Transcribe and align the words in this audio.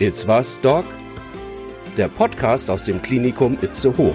It's 0.00 0.26
was, 0.26 0.60
Doc? 0.60 0.84
Der 1.96 2.08
Podcast 2.08 2.68
aus 2.68 2.82
dem 2.82 3.00
Klinikum 3.00 3.56
Itzehoe. 3.62 4.12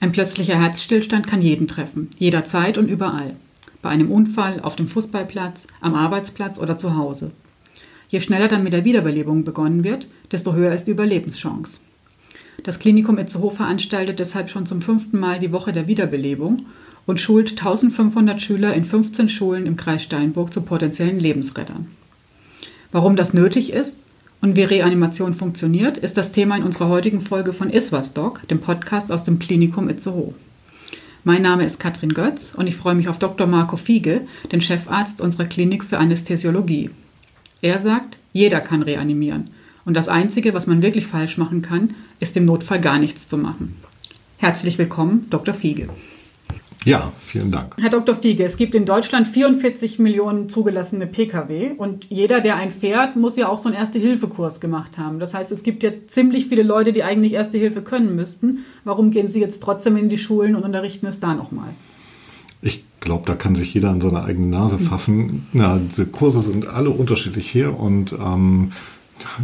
Ein 0.00 0.12
plötzlicher 0.12 0.58
Herzstillstand 0.58 1.26
kann 1.26 1.42
jeden 1.42 1.68
treffen, 1.68 2.08
jederzeit 2.18 2.78
und 2.78 2.88
überall. 2.88 3.36
Bei 3.82 3.90
einem 3.90 4.10
Unfall, 4.10 4.60
auf 4.60 4.76
dem 4.76 4.88
Fußballplatz, 4.88 5.66
am 5.82 5.94
Arbeitsplatz 5.94 6.58
oder 6.58 6.78
zu 6.78 6.96
Hause. 6.96 7.32
Je 8.08 8.20
schneller 8.20 8.48
dann 8.48 8.64
mit 8.64 8.72
der 8.72 8.86
Wiederbelebung 8.86 9.44
begonnen 9.44 9.84
wird, 9.84 10.06
desto 10.32 10.54
höher 10.54 10.72
ist 10.72 10.84
die 10.84 10.92
Überlebenschance. 10.92 11.80
Das 12.62 12.78
Klinikum 12.78 13.18
Itzehoe 13.18 13.50
veranstaltet 13.50 14.18
deshalb 14.18 14.48
schon 14.48 14.64
zum 14.64 14.80
fünften 14.80 15.20
Mal 15.20 15.40
die 15.40 15.52
Woche 15.52 15.74
der 15.74 15.88
Wiederbelebung 15.88 16.56
und 17.08 17.18
schult 17.18 17.52
1500 17.52 18.42
Schüler 18.42 18.74
in 18.74 18.84
15 18.84 19.30
Schulen 19.30 19.64
im 19.64 19.78
Kreis 19.78 20.02
Steinburg 20.02 20.52
zu 20.52 20.60
potenziellen 20.60 21.18
Lebensrettern. 21.18 21.86
Warum 22.92 23.16
das 23.16 23.32
nötig 23.32 23.72
ist 23.72 23.96
und 24.42 24.56
wie 24.56 24.62
Reanimation 24.62 25.32
funktioniert, 25.32 25.96
ist 25.96 26.18
das 26.18 26.32
Thema 26.32 26.58
in 26.58 26.64
unserer 26.64 26.90
heutigen 26.90 27.22
Folge 27.22 27.54
von 27.54 27.70
Iswas 27.70 28.12
Doc, 28.12 28.46
dem 28.48 28.60
Podcast 28.60 29.10
aus 29.10 29.24
dem 29.24 29.38
Klinikum 29.38 29.88
Itzehoe. 29.88 30.34
Mein 31.24 31.40
Name 31.40 31.64
ist 31.64 31.80
Katrin 31.80 32.12
Götz 32.12 32.52
und 32.54 32.66
ich 32.66 32.76
freue 32.76 32.94
mich 32.94 33.08
auf 33.08 33.18
Dr. 33.18 33.46
Marco 33.46 33.78
Fiege, 33.78 34.20
den 34.52 34.60
Chefarzt 34.60 35.22
unserer 35.22 35.46
Klinik 35.46 35.84
für 35.84 35.96
Anästhesiologie. 35.96 36.90
Er 37.62 37.78
sagt, 37.78 38.18
jeder 38.34 38.60
kann 38.60 38.82
reanimieren 38.82 39.48
und 39.86 39.94
das 39.94 40.08
Einzige, 40.08 40.52
was 40.52 40.66
man 40.66 40.82
wirklich 40.82 41.06
falsch 41.06 41.38
machen 41.38 41.62
kann, 41.62 41.94
ist 42.20 42.36
im 42.36 42.44
Notfall 42.44 42.82
gar 42.82 42.98
nichts 42.98 43.28
zu 43.28 43.38
machen. 43.38 43.76
Herzlich 44.36 44.76
willkommen, 44.76 45.26
Dr. 45.30 45.54
Fiege. 45.54 45.88
Ja, 46.84 47.12
vielen 47.26 47.50
Dank. 47.50 47.74
Herr 47.80 47.90
Dr. 47.90 48.14
Fiege, 48.14 48.44
es 48.44 48.56
gibt 48.56 48.74
in 48.74 48.84
Deutschland 48.84 49.28
44 49.28 49.98
Millionen 49.98 50.48
zugelassene 50.48 51.06
Pkw 51.06 51.72
und 51.76 52.06
jeder, 52.08 52.40
der 52.40 52.56
einen 52.56 52.70
fährt, 52.70 53.16
muss 53.16 53.36
ja 53.36 53.48
auch 53.48 53.58
so 53.58 53.68
einen 53.68 53.76
Erste-Hilfe-Kurs 53.76 54.60
gemacht 54.60 54.96
haben. 54.96 55.18
Das 55.18 55.34
heißt, 55.34 55.52
es 55.52 55.62
gibt 55.62 55.82
ja 55.82 55.90
ziemlich 56.06 56.46
viele 56.46 56.62
Leute, 56.62 56.92
die 56.92 57.02
eigentlich 57.02 57.32
Erste 57.32 57.58
Hilfe 57.58 57.82
können 57.82 58.14
müssten. 58.14 58.64
Warum 58.84 59.10
gehen 59.10 59.28
Sie 59.28 59.40
jetzt 59.40 59.62
trotzdem 59.62 59.96
in 59.96 60.08
die 60.08 60.18
Schulen 60.18 60.54
und 60.54 60.62
unterrichten 60.62 61.06
es 61.06 61.20
da 61.20 61.34
nochmal? 61.34 61.70
Ich 62.62 62.84
glaube, 63.00 63.24
da 63.26 63.34
kann 63.34 63.54
sich 63.54 63.74
jeder 63.74 63.90
an 63.90 64.00
seine 64.00 64.24
eigene 64.24 64.46
Nase 64.46 64.78
fassen. 64.78 65.46
Ja, 65.52 65.78
die 65.78 66.04
Kurse 66.06 66.40
sind 66.40 66.66
alle 66.66 66.90
unterschiedlich 66.90 67.54
her 67.54 67.78
und 67.78 68.12
ähm, 68.12 68.72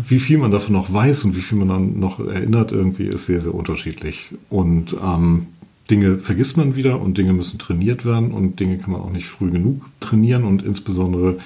wie 0.06 0.20
viel 0.20 0.38
man 0.38 0.50
davon 0.50 0.74
noch 0.74 0.92
weiß 0.92 1.24
und 1.24 1.36
wie 1.36 1.40
viel 1.40 1.58
man 1.58 1.68
dann 1.68 2.00
noch 2.00 2.20
erinnert, 2.20 2.72
irgendwie 2.72 3.06
ist 3.06 3.26
sehr, 3.26 3.40
sehr 3.40 3.54
unterschiedlich. 3.54 4.30
Und 4.50 4.96
ähm, 5.02 5.48
Dinge 5.90 6.18
vergisst 6.18 6.56
man 6.56 6.76
wieder 6.76 7.00
und 7.00 7.18
Dinge 7.18 7.32
müssen 7.32 7.58
trainiert 7.58 8.04
werden 8.04 8.32
und 8.32 8.58
Dinge 8.60 8.78
kann 8.78 8.92
man 8.92 9.02
auch 9.02 9.10
nicht 9.10 9.26
früh 9.26 9.50
genug 9.50 9.84
trainieren 10.00 10.44
und 10.44 10.62
insbesondere 10.62 11.38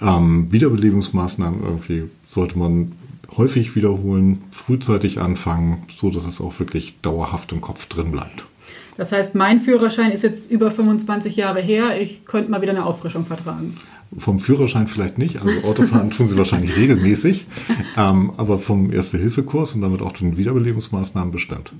ähm, 0.00 0.48
Wiederbelebungsmaßnahmen 0.50 1.62
irgendwie 1.62 2.04
sollte 2.26 2.58
man 2.58 2.92
häufig 3.36 3.74
wiederholen, 3.74 4.42
frühzeitig 4.50 5.20
anfangen, 5.20 5.84
so 5.94 6.10
dass 6.10 6.26
es 6.26 6.40
auch 6.40 6.58
wirklich 6.58 7.00
dauerhaft 7.00 7.52
im 7.52 7.60
Kopf 7.60 7.86
drin 7.86 8.12
bleibt. 8.12 8.44
Das 8.96 9.12
heißt, 9.12 9.34
mein 9.34 9.58
Führerschein 9.58 10.12
ist 10.12 10.22
jetzt 10.22 10.50
über 10.50 10.70
25 10.70 11.36
Jahre 11.36 11.60
her. 11.60 12.00
Ich 12.00 12.26
könnte 12.26 12.50
mal 12.50 12.60
wieder 12.60 12.72
eine 12.72 12.84
Auffrischung 12.84 13.24
vertragen. 13.24 13.76
Vom 14.18 14.38
Führerschein 14.38 14.88
vielleicht 14.88 15.16
nicht, 15.16 15.40
also 15.40 15.66
Autofahren 15.66 16.10
tun 16.10 16.28
sie 16.28 16.36
wahrscheinlich 16.36 16.76
regelmäßig, 16.76 17.46
ähm, 17.96 18.32
aber 18.36 18.58
vom 18.58 18.92
Erste-Hilfe-Kurs 18.92 19.74
und 19.74 19.80
damit 19.80 20.02
auch 20.02 20.12
den 20.12 20.36
Wiederbelebungsmaßnahmen 20.36 21.32
bestimmt. 21.32 21.72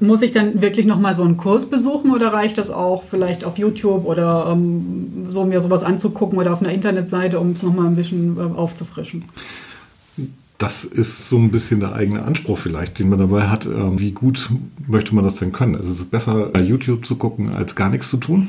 Muss 0.00 0.22
ich 0.22 0.32
dann 0.32 0.62
wirklich 0.62 0.86
nochmal 0.86 1.14
so 1.14 1.22
einen 1.22 1.36
Kurs 1.36 1.66
besuchen 1.66 2.12
oder 2.12 2.32
reicht 2.32 2.56
das 2.56 2.70
auch 2.70 3.02
vielleicht 3.02 3.44
auf 3.44 3.58
YouTube 3.58 4.06
oder 4.06 4.48
ähm, 4.50 5.26
so 5.28 5.44
mir 5.44 5.60
sowas 5.60 5.82
anzugucken 5.82 6.38
oder 6.38 6.52
auf 6.52 6.62
einer 6.62 6.72
Internetseite, 6.72 7.38
um 7.38 7.52
es 7.52 7.62
nochmal 7.62 7.86
ein 7.86 7.96
bisschen 7.96 8.38
äh, 8.38 8.40
aufzufrischen? 8.40 9.24
Das 10.56 10.84
ist 10.84 11.28
so 11.28 11.38
ein 11.38 11.50
bisschen 11.50 11.80
der 11.80 11.94
eigene 11.94 12.22
Anspruch 12.22 12.58
vielleicht, 12.58 12.98
den 12.98 13.10
man 13.10 13.18
dabei 13.18 13.48
hat. 13.48 13.66
Ähm, 13.66 13.98
wie 13.98 14.12
gut 14.12 14.50
möchte 14.86 15.14
man 15.14 15.24
das 15.24 15.36
denn 15.36 15.52
können? 15.52 15.74
Also 15.74 15.92
es 15.92 16.00
ist 16.00 16.10
besser, 16.10 16.50
YouTube 16.58 17.04
zu 17.04 17.16
gucken, 17.16 17.54
als 17.54 17.74
gar 17.74 17.90
nichts 17.90 18.10
zu 18.10 18.16
tun. 18.16 18.48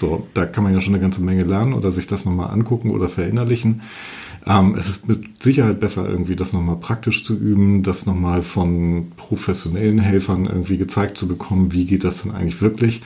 So, 0.00 0.26
da 0.34 0.46
kann 0.46 0.64
man 0.64 0.72
ja 0.72 0.80
schon 0.80 0.94
eine 0.94 1.02
ganze 1.02 1.20
Menge 1.20 1.44
lernen 1.44 1.72
oder 1.72 1.90
sich 1.90 2.06
das 2.06 2.24
nochmal 2.24 2.50
angucken 2.50 2.90
oder 2.90 3.08
verinnerlichen. 3.08 3.82
Ähm, 4.48 4.74
es 4.78 4.88
ist 4.88 5.06
mit 5.08 5.42
Sicherheit 5.42 5.78
besser, 5.78 6.08
irgendwie 6.08 6.34
das 6.34 6.54
nochmal 6.54 6.76
praktisch 6.76 7.22
zu 7.22 7.36
üben, 7.36 7.82
das 7.82 8.06
nochmal 8.06 8.42
von 8.42 9.12
professionellen 9.16 9.98
Helfern 9.98 10.46
irgendwie 10.46 10.78
gezeigt 10.78 11.18
zu 11.18 11.28
bekommen, 11.28 11.72
wie 11.72 11.84
geht 11.84 12.02
das 12.02 12.22
denn 12.22 12.32
eigentlich 12.32 12.62
wirklich, 12.62 13.02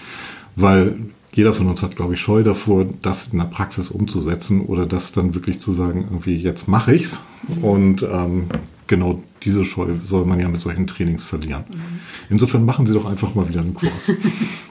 weil 0.55 0.95
jeder 1.33 1.53
von 1.53 1.67
uns 1.67 1.83
hat, 1.83 1.97
glaube 1.97 2.15
ich, 2.15 2.21
Scheu 2.21 2.43
davor, 2.43 2.87
das 3.01 3.29
in 3.33 3.39
der 3.39 3.47
Praxis 3.47 3.91
umzusetzen 3.91 4.61
oder 4.61 4.87
das 4.87 5.13
dann 5.13 5.35
wirklich 5.35 5.61
zu 5.61 5.73
sagen, 5.73 6.05
irgendwie 6.11 6.37
jetzt 6.37 6.69
mache 6.69 6.95
ich's. 6.95 7.23
Und 7.63 8.03
ähm, 8.03 8.45
genau 8.87 9.21
diese 9.43 9.65
Scheu 9.65 9.95
soll 10.03 10.25
man 10.25 10.39
ja 10.39 10.49
mit 10.49 10.61
solchen 10.61 10.87
Trainings 10.87 11.25
verlieren. 11.25 11.65
Insofern 12.31 12.65
machen 12.65 12.87
Sie 12.87 12.95
doch 12.95 13.07
einfach 13.07 13.35
mal 13.35 13.49
wieder 13.49 13.61
einen 13.61 13.75
Kurs. 13.75 14.13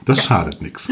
Das 0.04 0.22
schadet 0.24 0.62
nichts. 0.62 0.90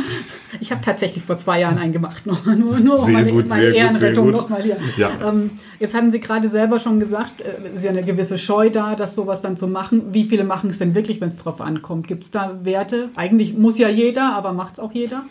Ich 0.61 0.71
habe 0.71 0.83
tatsächlich 0.83 1.25
vor 1.25 1.37
zwei 1.37 1.61
Jahren 1.61 1.79
einen 1.79 1.93
gemacht, 1.93 2.27
nur, 2.27 2.39
nur, 2.79 3.05
sehr 3.05 3.13
meine, 3.13 3.33
gut, 3.33 3.49
meine 3.49 3.63
sehr 3.63 3.75
Ehrenrettung 3.75 4.27
gut, 4.27 4.35
sehr 4.35 4.43
nochmal 4.43 4.63
hier. 4.63 4.77
Ja. 4.97 5.11
Ähm, 5.29 5.51
jetzt 5.79 5.95
hatten 5.95 6.11
Sie 6.11 6.21
gerade 6.21 6.49
selber 6.49 6.79
schon 6.79 7.01
gesagt, 7.01 7.41
äh, 7.41 7.69
es 7.69 7.79
ist 7.79 7.85
ja 7.85 7.91
eine 7.91 8.05
gewisse 8.05 8.39
Scheu 8.39 8.71
da, 8.71 8.95
das 8.95 9.15
sowas 9.15 9.41
dann 9.41 9.57
zu 9.57 9.67
machen. 9.67 10.03
Wie 10.13 10.25
viele 10.25 10.45
machen 10.45 10.71
es 10.71 10.79
denn 10.79 10.95
wirklich, 10.95 11.21
wenn 11.21 11.29
es 11.29 11.39
drauf 11.39 11.61
ankommt? 11.61 12.07
Gibt 12.07 12.25
es 12.25 12.31
da 12.31 12.61
Werte? 12.63 13.09
Eigentlich 13.17 13.57
muss 13.57 13.79
ja 13.79 13.89
jeder, 13.89 14.35
aber 14.35 14.53
macht 14.53 14.75
es 14.75 14.79
auch 14.81 14.93
jeder? 14.93 15.25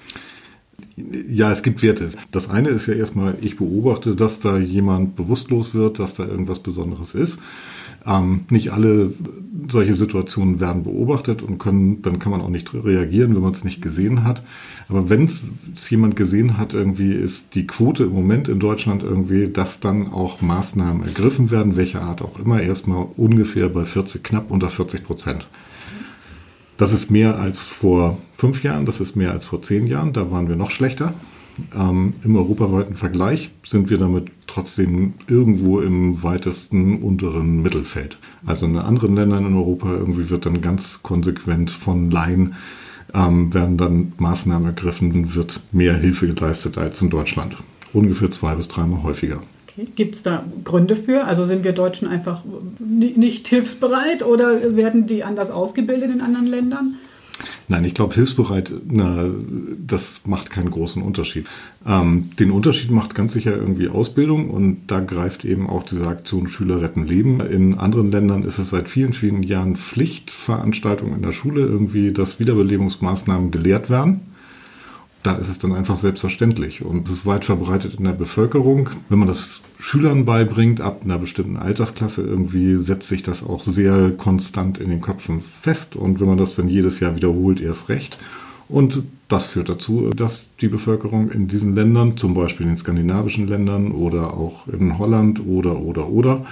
Ja, 1.29 1.51
es 1.51 1.63
gibt 1.63 1.81
Werte. 1.81 2.09
Das 2.31 2.49
eine 2.49 2.69
ist 2.69 2.87
ja 2.87 2.93
erstmal, 2.93 3.37
ich 3.41 3.57
beobachte, 3.57 4.15
dass 4.15 4.39
da 4.39 4.57
jemand 4.57 5.15
bewusstlos 5.15 5.73
wird, 5.73 5.99
dass 5.99 6.15
da 6.15 6.25
irgendwas 6.25 6.59
Besonderes 6.59 7.15
ist. 7.15 7.39
Ähm, 8.05 8.45
nicht 8.49 8.71
alle 8.71 9.13
solche 9.69 9.93
Situationen 9.93 10.59
werden 10.59 10.83
beobachtet 10.83 11.41
und 11.41 11.57
können, 11.57 12.01
dann 12.01 12.19
kann 12.19 12.31
man 12.31 12.41
auch 12.41 12.49
nicht 12.49 12.73
reagieren, 12.73 13.35
wenn 13.35 13.41
man 13.41 13.53
es 13.53 13.63
nicht 13.63 13.81
gesehen 13.81 14.23
hat. 14.23 14.41
Aber 14.87 15.09
wenn 15.09 15.25
es 15.25 15.89
jemand 15.89 16.15
gesehen 16.15 16.57
hat, 16.57 16.73
irgendwie 16.73 17.11
ist 17.11 17.55
die 17.55 17.67
Quote 17.67 18.05
im 18.05 18.13
Moment 18.13 18.47
in 18.47 18.59
Deutschland 18.59 19.03
irgendwie, 19.03 19.49
dass 19.49 19.79
dann 19.79 20.11
auch 20.11 20.41
Maßnahmen 20.41 21.03
ergriffen 21.03 21.51
werden, 21.51 21.75
welcher 21.75 22.01
Art 22.01 22.21
auch 22.21 22.39
immer, 22.39 22.61
erstmal 22.61 23.05
ungefähr 23.17 23.69
bei 23.69 23.85
40, 23.85 24.23
knapp 24.23 24.49
unter 24.49 24.69
40 24.69 25.03
Prozent. 25.03 25.47
Das 26.77 26.93
ist 26.93 27.11
mehr 27.11 27.37
als 27.37 27.65
vor 27.65 28.17
fünf 28.39 28.63
Jahren, 28.63 28.85
das 28.85 29.01
ist 29.01 29.17
mehr 29.17 29.31
als 29.31 29.45
vor 29.45 29.61
zehn 29.61 29.85
Jahren, 29.85 30.13
da 30.13 30.31
waren 30.31 30.47
wir 30.47 30.55
noch 30.55 30.71
schlechter. 30.71 31.13
Ähm, 31.77 32.13
Im 32.23 32.37
europaweiten 32.37 32.95
Vergleich 32.95 33.51
sind 33.65 33.89
wir 33.89 33.97
damit 33.97 34.31
trotzdem 34.47 35.15
irgendwo 35.27 35.81
im 35.81 36.23
weitesten 36.23 37.01
unteren 37.01 37.61
Mittelfeld. 37.61 38.17
Also 38.45 38.65
in 38.65 38.77
anderen 38.77 39.15
Ländern 39.15 39.45
in 39.45 39.55
Europa 39.57 39.91
irgendwie 39.91 40.29
wird 40.29 40.45
dann 40.45 40.61
ganz 40.61 41.03
konsequent 41.03 41.69
von 41.69 42.09
Laien 42.11 42.55
ähm, 43.13 43.53
werden 43.53 43.77
dann 43.77 44.13
Maßnahmen 44.17 44.67
ergriffen, 44.67 45.35
wird 45.35 45.59
mehr 45.73 45.97
Hilfe 45.97 46.33
geleistet 46.33 46.77
als 46.77 47.01
in 47.01 47.09
Deutschland. 47.09 47.55
Ungefähr 47.91 48.31
zwei 48.31 48.55
bis 48.55 48.69
dreimal 48.69 49.03
häufiger. 49.03 49.41
Gibt 49.95 50.15
es 50.15 50.23
da 50.23 50.45
Gründe 50.63 50.95
für? 50.95 51.25
Also 51.25 51.43
sind 51.43 51.65
wir 51.65 51.73
Deutschen 51.73 52.07
einfach 52.07 52.43
nicht 52.79 53.47
hilfsbereit 53.47 54.23
oder 54.23 54.75
werden 54.77 55.07
die 55.07 55.23
anders 55.23 55.51
ausgebildet 55.51 56.11
in 56.11 56.21
anderen 56.21 56.47
Ländern? 56.47 56.95
Nein, 57.67 57.85
ich 57.85 57.93
glaube, 57.93 58.15
hilfsbereit, 58.15 58.73
na, 58.89 59.25
das 59.85 60.21
macht 60.25 60.49
keinen 60.49 60.71
großen 60.71 61.01
Unterschied. 61.01 61.47
Ähm, 61.85 62.29
den 62.39 62.51
Unterschied 62.51 62.91
macht 62.91 63.15
ganz 63.15 63.33
sicher 63.33 63.55
irgendwie 63.55 63.89
Ausbildung 63.89 64.49
und 64.49 64.87
da 64.87 64.99
greift 64.99 65.45
eben 65.45 65.69
auch 65.69 65.83
diese 65.83 66.07
Aktion 66.07 66.47
Schüler 66.47 66.81
retten 66.81 67.05
Leben. 67.05 67.39
In 67.41 67.77
anderen 67.77 68.11
Ländern 68.11 68.43
ist 68.43 68.59
es 68.59 68.69
seit 68.69 68.89
vielen, 68.89 69.13
vielen 69.13 69.43
Jahren 69.43 69.75
Pflichtveranstaltung 69.75 71.15
in 71.15 71.21
der 71.21 71.31
Schule 71.31 71.61
irgendwie, 71.61 72.11
dass 72.11 72.39
Wiederbelebungsmaßnahmen 72.39 73.51
gelehrt 73.51 73.89
werden 73.89 74.21
da 75.29 75.35
ist 75.35 75.49
es 75.49 75.59
dann 75.59 75.73
einfach 75.73 75.95
selbstverständlich 75.95 76.83
und 76.83 77.07
es 77.07 77.13
ist 77.13 77.25
weit 77.25 77.45
verbreitet 77.45 77.95
in 77.95 78.05
der 78.05 78.13
Bevölkerung. 78.13 78.89
Wenn 79.09 79.19
man 79.19 79.27
das 79.27 79.61
Schülern 79.79 80.25
beibringt, 80.25 80.81
ab 80.81 81.01
einer 81.03 81.19
bestimmten 81.19 81.57
Altersklasse 81.57 82.23
irgendwie, 82.23 82.77
setzt 82.77 83.09
sich 83.09 83.21
das 83.21 83.45
auch 83.45 83.61
sehr 83.61 84.11
konstant 84.11 84.79
in 84.79 84.89
den 84.89 85.01
Köpfen 85.01 85.41
fest 85.41 85.95
und 85.95 86.19
wenn 86.19 86.27
man 86.27 86.37
das 86.37 86.55
dann 86.55 86.67
jedes 86.67 86.99
Jahr 86.99 87.15
wiederholt, 87.15 87.61
erst 87.61 87.89
recht. 87.89 88.17
Und 88.67 89.03
das 89.27 89.47
führt 89.47 89.69
dazu, 89.69 90.09
dass 90.09 90.47
die 90.61 90.67
Bevölkerung 90.67 91.29
in 91.29 91.47
diesen 91.47 91.75
Ländern, 91.75 92.17
zum 92.17 92.33
Beispiel 92.33 92.65
in 92.65 92.73
den 92.73 92.77
skandinavischen 92.77 93.47
Ländern 93.47 93.91
oder 93.91 94.33
auch 94.33 94.67
in 94.67 94.97
Holland 94.97 95.45
oder, 95.45 95.79
oder, 95.79 96.09
oder, 96.09 96.45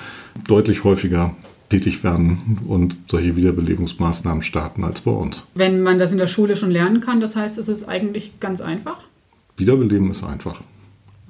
deutlich 0.48 0.84
häufiger 0.84 1.36
tätig 1.70 2.04
werden 2.04 2.60
und 2.68 2.96
solche 3.08 3.36
Wiederbelebungsmaßnahmen 3.36 4.44
starten 4.44 4.84
als 4.84 5.02
bei 5.02 5.12
uns. 5.12 5.46
Wenn 5.54 5.82
man 5.82 6.00
das 6.00 6.12
in 6.12 6.18
der 6.18 6.28
Schule 6.28 6.56
schon 6.56 6.72
lernen 6.72 7.02
kann, 7.02 7.20
das 7.20 7.36
heißt, 7.36 7.58
es 7.58 7.68
ist 7.68 7.88
eigentlich 7.88 8.40
ganz 8.40 8.62
einfach? 8.62 9.04
Wiederbeleben 9.58 10.12
ist 10.12 10.24
einfach. 10.24 10.62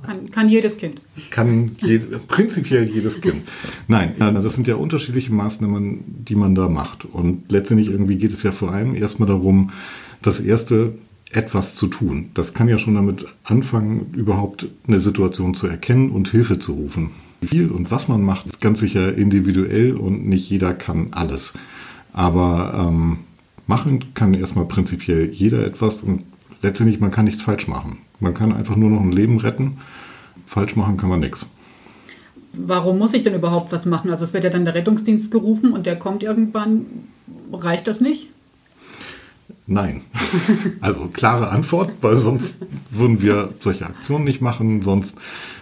Kann, 0.03 0.29
kann 0.29 0.47
jedes 0.47 0.77
Kind. 0.77 1.01
Kann 1.31 1.71
je, 1.81 1.97
prinzipiell 2.27 2.83
jedes 2.83 3.19
Kind. 3.19 3.41
Nein, 3.87 4.13
das 4.19 4.53
sind 4.53 4.67
ja 4.67 4.75
unterschiedliche 4.75 5.33
Maßnahmen, 5.33 6.03
die 6.23 6.35
man 6.35 6.53
da 6.53 6.69
macht. 6.69 7.05
Und 7.05 7.51
letztendlich 7.51 7.89
irgendwie 7.89 8.17
geht 8.17 8.31
es 8.31 8.43
ja 8.43 8.51
vor 8.51 8.71
allem 8.71 8.93
erstmal 8.93 9.27
darum, 9.27 9.71
das 10.21 10.39
erste 10.39 10.93
etwas 11.31 11.75
zu 11.75 11.87
tun. 11.87 12.29
Das 12.35 12.53
kann 12.53 12.69
ja 12.69 12.77
schon 12.77 12.93
damit 12.93 13.25
anfangen, 13.43 14.13
überhaupt 14.13 14.67
eine 14.87 14.99
Situation 14.99 15.55
zu 15.55 15.67
erkennen 15.67 16.11
und 16.11 16.29
Hilfe 16.29 16.59
zu 16.59 16.73
rufen. 16.73 17.09
Wie 17.41 17.47
viel 17.47 17.69
und 17.69 17.91
was 17.91 18.07
man 18.07 18.21
macht, 18.21 18.47
ist 18.47 18.61
ganz 18.61 18.79
sicher 18.79 19.13
individuell 19.13 19.95
und 19.95 20.27
nicht 20.27 20.49
jeder 20.49 20.73
kann 20.73 21.09
alles. 21.11 21.53
Aber 22.13 22.87
ähm, 22.87 23.19
machen 23.67 24.13
kann 24.13 24.33
erstmal 24.33 24.65
prinzipiell 24.65 25.29
jeder 25.31 25.65
etwas 25.65 26.01
und 26.01 26.23
letztendlich 26.61 26.99
man 26.99 27.11
kann 27.11 27.25
nichts 27.25 27.41
falsch 27.41 27.67
machen. 27.67 27.99
Man 28.19 28.33
kann 28.33 28.53
einfach 28.53 28.75
nur 28.75 28.89
noch 28.89 29.01
ein 29.01 29.11
Leben 29.11 29.37
retten. 29.37 29.77
Falsch 30.45 30.75
machen 30.75 30.97
kann 30.97 31.09
man 31.09 31.19
nichts. 31.19 31.47
Warum 32.53 32.97
muss 32.97 33.13
ich 33.13 33.21
denn 33.21 33.35
überhaupt 33.35 33.71
was 33.71 33.85
machen? 33.85 34.09
Also 34.09 34.25
es 34.25 34.33
wird 34.33 34.43
ja 34.43 34.49
dann 34.49 34.65
der 34.65 34.73
Rettungsdienst 34.73 35.29
gerufen 35.29 35.73
und 35.73 35.85
der 35.85 35.97
kommt 35.97 36.23
irgendwann. 36.23 36.85
Reicht 37.51 37.87
das 37.87 38.01
nicht? 38.01 38.29
Nein. 39.67 40.01
Also 40.81 41.09
klare 41.11 41.49
Antwort, 41.49 41.91
weil 42.01 42.15
sonst 42.15 42.65
würden 42.91 43.21
wir 43.21 43.53
solche 43.59 43.85
Aktionen 43.85 44.25
nicht 44.25 44.41
machen, 44.41 44.81
sonst 44.81 45.17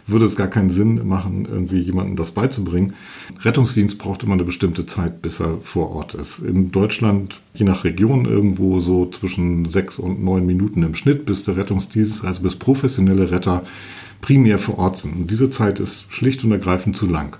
würde 0.07 0.25
es 0.25 0.35
gar 0.35 0.47
keinen 0.47 0.69
Sinn 0.69 1.07
machen, 1.07 1.47
irgendwie 1.49 1.79
jemandem 1.79 2.15
das 2.15 2.31
beizubringen. 2.31 2.93
Rettungsdienst 3.41 3.97
braucht 3.97 4.23
immer 4.23 4.33
eine 4.33 4.43
bestimmte 4.43 4.85
Zeit, 4.85 5.21
bis 5.21 5.39
er 5.39 5.57
vor 5.57 5.91
Ort 5.91 6.13
ist. 6.13 6.39
In 6.39 6.71
Deutschland, 6.71 7.39
je 7.53 7.65
nach 7.65 7.83
Region, 7.83 8.25
irgendwo 8.25 8.79
so 8.79 9.09
zwischen 9.09 9.69
sechs 9.71 9.97
und 9.97 10.23
neun 10.23 10.45
Minuten 10.45 10.83
im 10.83 10.95
Schnitt, 10.95 11.25
bis 11.25 11.43
der 11.43 11.57
Rettungsdienst, 11.57 12.23
also 12.23 12.41
bis 12.41 12.55
professionelle 12.55 13.31
Retter 13.31 13.63
primär 14.21 14.59
vor 14.59 14.77
Ort 14.77 14.97
sind. 14.97 15.15
Und 15.15 15.31
diese 15.31 15.49
Zeit 15.49 15.79
ist 15.79 16.11
schlicht 16.11 16.43
und 16.43 16.51
ergreifend 16.51 16.95
zu 16.95 17.07
lang. 17.07 17.37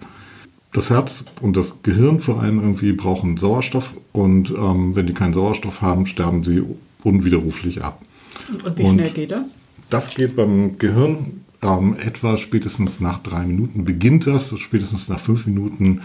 Das 0.76 0.90
Herz 0.90 1.24
und 1.42 1.56
das 1.56 1.84
Gehirn 1.84 2.20
vor 2.20 2.42
allem 2.42 2.60
irgendwie 2.60 2.92
brauchen 2.92 3.38
Sauerstoff 3.38 3.94
und 4.12 4.50
ähm, 4.50 4.94
wenn 4.94 5.08
die 5.08 5.14
keinen 5.14 5.34
Sauerstoff 5.34 5.82
haben, 5.82 6.06
sterben 6.06 6.44
sie 6.44 6.64
unwiderruflich 7.02 7.82
ab. 7.82 8.02
Und, 8.50 8.78
wie 8.78 8.84
und 8.84 8.96
schnell 8.96 9.12
geht 9.12 9.32
das? 9.32 9.48
Das 9.90 10.14
geht 10.14 10.36
beim 10.36 10.78
Gehirn 10.78 11.44
ähm, 11.62 11.96
etwa 12.06 12.36
spätestens 12.36 13.00
nach 13.00 13.20
drei 13.20 13.46
Minuten 13.46 13.86
beginnt 13.86 14.28
das. 14.28 14.54
Spätestens 14.60 15.08
nach 15.08 15.22
fünf 15.22 15.46
Minuten 15.46 16.02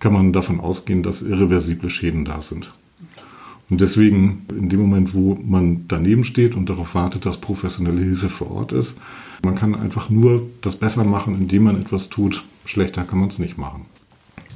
kann 0.00 0.14
man 0.14 0.32
davon 0.32 0.58
ausgehen, 0.58 1.04
dass 1.04 1.22
irreversible 1.22 1.88
Schäden 1.88 2.24
da 2.24 2.42
sind. 2.42 2.72
Und 3.70 3.80
deswegen, 3.80 4.46
in 4.50 4.68
dem 4.68 4.80
Moment, 4.80 5.14
wo 5.14 5.38
man 5.40 5.84
daneben 5.86 6.24
steht 6.24 6.56
und 6.56 6.68
darauf 6.68 6.96
wartet, 6.96 7.24
dass 7.24 7.38
professionelle 7.38 8.00
Hilfe 8.00 8.30
vor 8.30 8.50
Ort 8.50 8.72
ist, 8.72 8.98
man 9.44 9.54
kann 9.54 9.76
einfach 9.76 10.10
nur 10.10 10.44
das 10.60 10.74
besser 10.74 11.04
machen, 11.04 11.36
indem 11.36 11.62
man 11.62 11.80
etwas 11.80 12.08
tut. 12.08 12.42
Schlechter 12.64 13.04
kann 13.04 13.20
man 13.20 13.28
es 13.28 13.38
nicht 13.38 13.58
machen. 13.58 13.86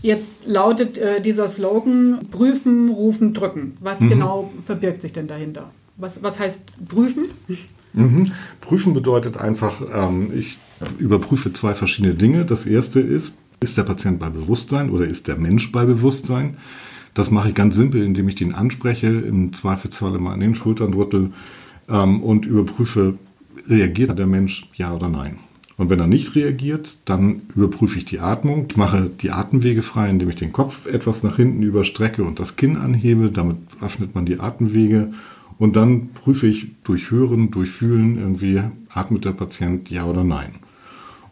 Jetzt 0.03 0.47
lautet 0.47 0.99
äh, 0.99 1.21
dieser 1.23 1.49
Slogan 1.49 2.27
prüfen, 2.31 2.89
rufen, 2.89 3.35
drücken. 3.35 3.77
Was 3.81 4.01
mhm. 4.01 4.09
genau 4.09 4.53
verbirgt 4.65 5.01
sich 5.01 5.13
denn 5.13 5.29
dahinter? 5.29 5.71
Was, 5.97 6.23
was 6.23 6.41
heißt 6.41 6.65
prüfen? 6.89 7.27
Mhm. 7.93 8.33
Prüfen 8.61 8.95
bedeutet 8.95 9.37
einfach, 9.37 9.81
ähm, 9.95 10.33
ich 10.35 10.59
überprüfe 10.99 11.53
zwei 11.53 11.75
verschiedene 11.75 12.15
Dinge. 12.15 12.45
Das 12.45 12.67
erste 12.67 13.01
ist, 13.01 13.39
ist 13.61 13.79
der 13.79 13.85
Patient 13.85 14.19
bei 14.19 14.29
Bewusstsein 14.29 14.91
oder 14.91 15.07
ist 15.07 15.29
der 15.29 15.37
Mensch 15.37 15.71
bei 15.71 15.85
Bewusstsein? 15.85 16.57
Das 17.15 17.31
mache 17.31 17.51
ich 17.51 17.55
ganz 17.55 17.77
simpel, 17.77 18.03
indem 18.03 18.29
ich 18.29 18.35
den 18.35 18.55
anspreche, 18.55 19.07
im 19.07 19.53
Zweifelsfall 19.53 20.15
immer 20.15 20.33
an 20.33 20.41
den 20.41 20.55
Schultern 20.55 20.95
rüttel 20.95 21.31
ähm, 21.89 22.23
und 22.23 22.47
überprüfe, 22.47 23.19
reagiert 23.69 24.19
der 24.19 24.27
Mensch 24.27 24.69
ja 24.75 24.95
oder 24.95 25.09
nein. 25.09 25.39
Und 25.83 25.91
wenn 25.91 25.99
er 25.99 26.07
nicht 26.07 26.37
reagiert, 26.37 26.99
dann 27.07 27.43
überprüfe 27.57 27.99
ich 27.99 28.05
die 28.05 28.21
Atmung. 28.21 28.69
Mache 28.77 29.11
die 29.21 29.33
Atemwege 29.33 29.83
frei, 29.83 30.09
indem 30.11 30.31
ich 30.31 30.37
den 30.37 30.53
Kopf 30.53 30.87
etwas 30.87 31.25
nach 31.25 31.35
hinten 31.35 31.61
überstrecke 31.65 32.23
und 32.23 32.39
das 32.39 32.55
Kinn 32.55 32.77
anhebe. 32.77 33.33
Damit 33.33 33.57
öffnet 33.81 34.15
man 34.15 34.25
die 34.25 34.39
Atemwege. 34.39 35.13
Und 35.59 35.75
dann 35.75 36.11
prüfe 36.11 36.47
ich 36.47 36.69
durch 36.85 37.11
Hören, 37.11 37.51
durch 37.51 37.71
Fühlen 37.71 38.17
irgendwie, 38.17 38.63
atmet 38.91 39.25
der 39.25 39.33
Patient 39.33 39.91
ja 39.91 40.05
oder 40.05 40.23
nein. 40.23 40.53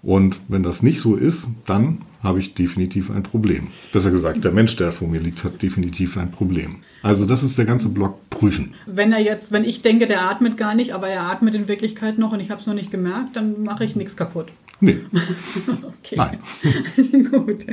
Und 0.02 0.36
wenn 0.48 0.62
das 0.62 0.82
nicht 0.82 1.00
so 1.00 1.14
ist, 1.14 1.48
dann 1.66 1.98
habe 2.22 2.38
ich 2.38 2.54
definitiv 2.54 3.10
ein 3.10 3.22
Problem. 3.22 3.68
Besser 3.92 4.10
gesagt, 4.10 4.44
der 4.44 4.52
Mensch, 4.52 4.76
der 4.76 4.92
vor 4.92 5.08
mir 5.08 5.20
liegt, 5.20 5.44
hat 5.44 5.62
definitiv 5.62 6.16
ein 6.16 6.30
Problem. 6.30 6.76
Also 7.02 7.26
das 7.26 7.42
ist 7.42 7.58
der 7.58 7.64
ganze 7.64 7.88
Block 7.88 8.30
prüfen. 8.30 8.74
Wenn 8.86 9.12
er 9.12 9.20
jetzt, 9.20 9.52
wenn 9.52 9.64
ich 9.64 9.82
denke, 9.82 10.06
der 10.06 10.22
atmet 10.22 10.56
gar 10.56 10.74
nicht, 10.74 10.92
aber 10.92 11.08
er 11.08 11.22
atmet 11.22 11.54
in 11.54 11.68
Wirklichkeit 11.68 12.18
noch 12.18 12.32
und 12.32 12.40
ich 12.40 12.50
habe 12.50 12.60
es 12.60 12.66
noch 12.66 12.74
nicht 12.74 12.90
gemerkt, 12.90 13.36
dann 13.36 13.62
mache 13.62 13.84
ich 13.84 13.96
nichts 13.96 14.16
kaputt. 14.16 14.48
Nee. 14.80 15.00
okay. 16.02 16.16
Nein. 16.16 16.38
Gut. 17.30 17.66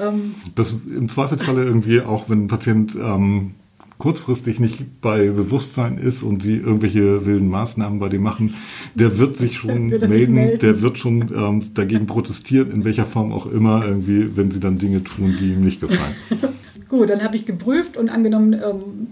Ähm. 0.00 0.34
Das 0.54 0.72
im 0.72 1.08
Zweifelsfalle 1.08 1.64
irgendwie 1.64 2.00
auch, 2.00 2.30
wenn 2.30 2.44
ein 2.44 2.48
Patient 2.48 2.94
ähm, 2.94 3.54
kurzfristig 3.98 4.60
nicht 4.60 5.00
bei 5.00 5.28
Bewusstsein 5.28 5.98
ist 5.98 6.22
und 6.22 6.42
sie 6.42 6.56
irgendwelche 6.56 7.26
wilden 7.26 7.48
Maßnahmen 7.48 7.98
bei 7.98 8.08
dem 8.08 8.22
machen, 8.22 8.54
der 8.94 9.18
wird 9.18 9.36
sich 9.36 9.56
schon 9.58 9.88
melden, 9.88 10.34
melden, 10.34 10.58
der 10.60 10.82
wird 10.82 10.98
schon 10.98 11.26
ähm, 11.34 11.74
dagegen 11.74 12.06
protestieren, 12.06 12.70
in 12.70 12.84
welcher 12.84 13.04
Form 13.04 13.32
auch 13.32 13.46
immer, 13.46 13.84
irgendwie, 13.84 14.36
wenn 14.36 14.50
sie 14.50 14.60
dann 14.60 14.78
Dinge 14.78 15.02
tun, 15.02 15.34
die 15.40 15.52
ihm 15.52 15.62
nicht 15.62 15.80
gefallen. 15.80 16.14
Gut, 16.88 17.10
dann 17.10 17.22
habe 17.22 17.36
ich 17.36 17.44
geprüft 17.44 17.98
und 17.98 18.08
angenommen, 18.08 18.54
ähm, 18.54 19.08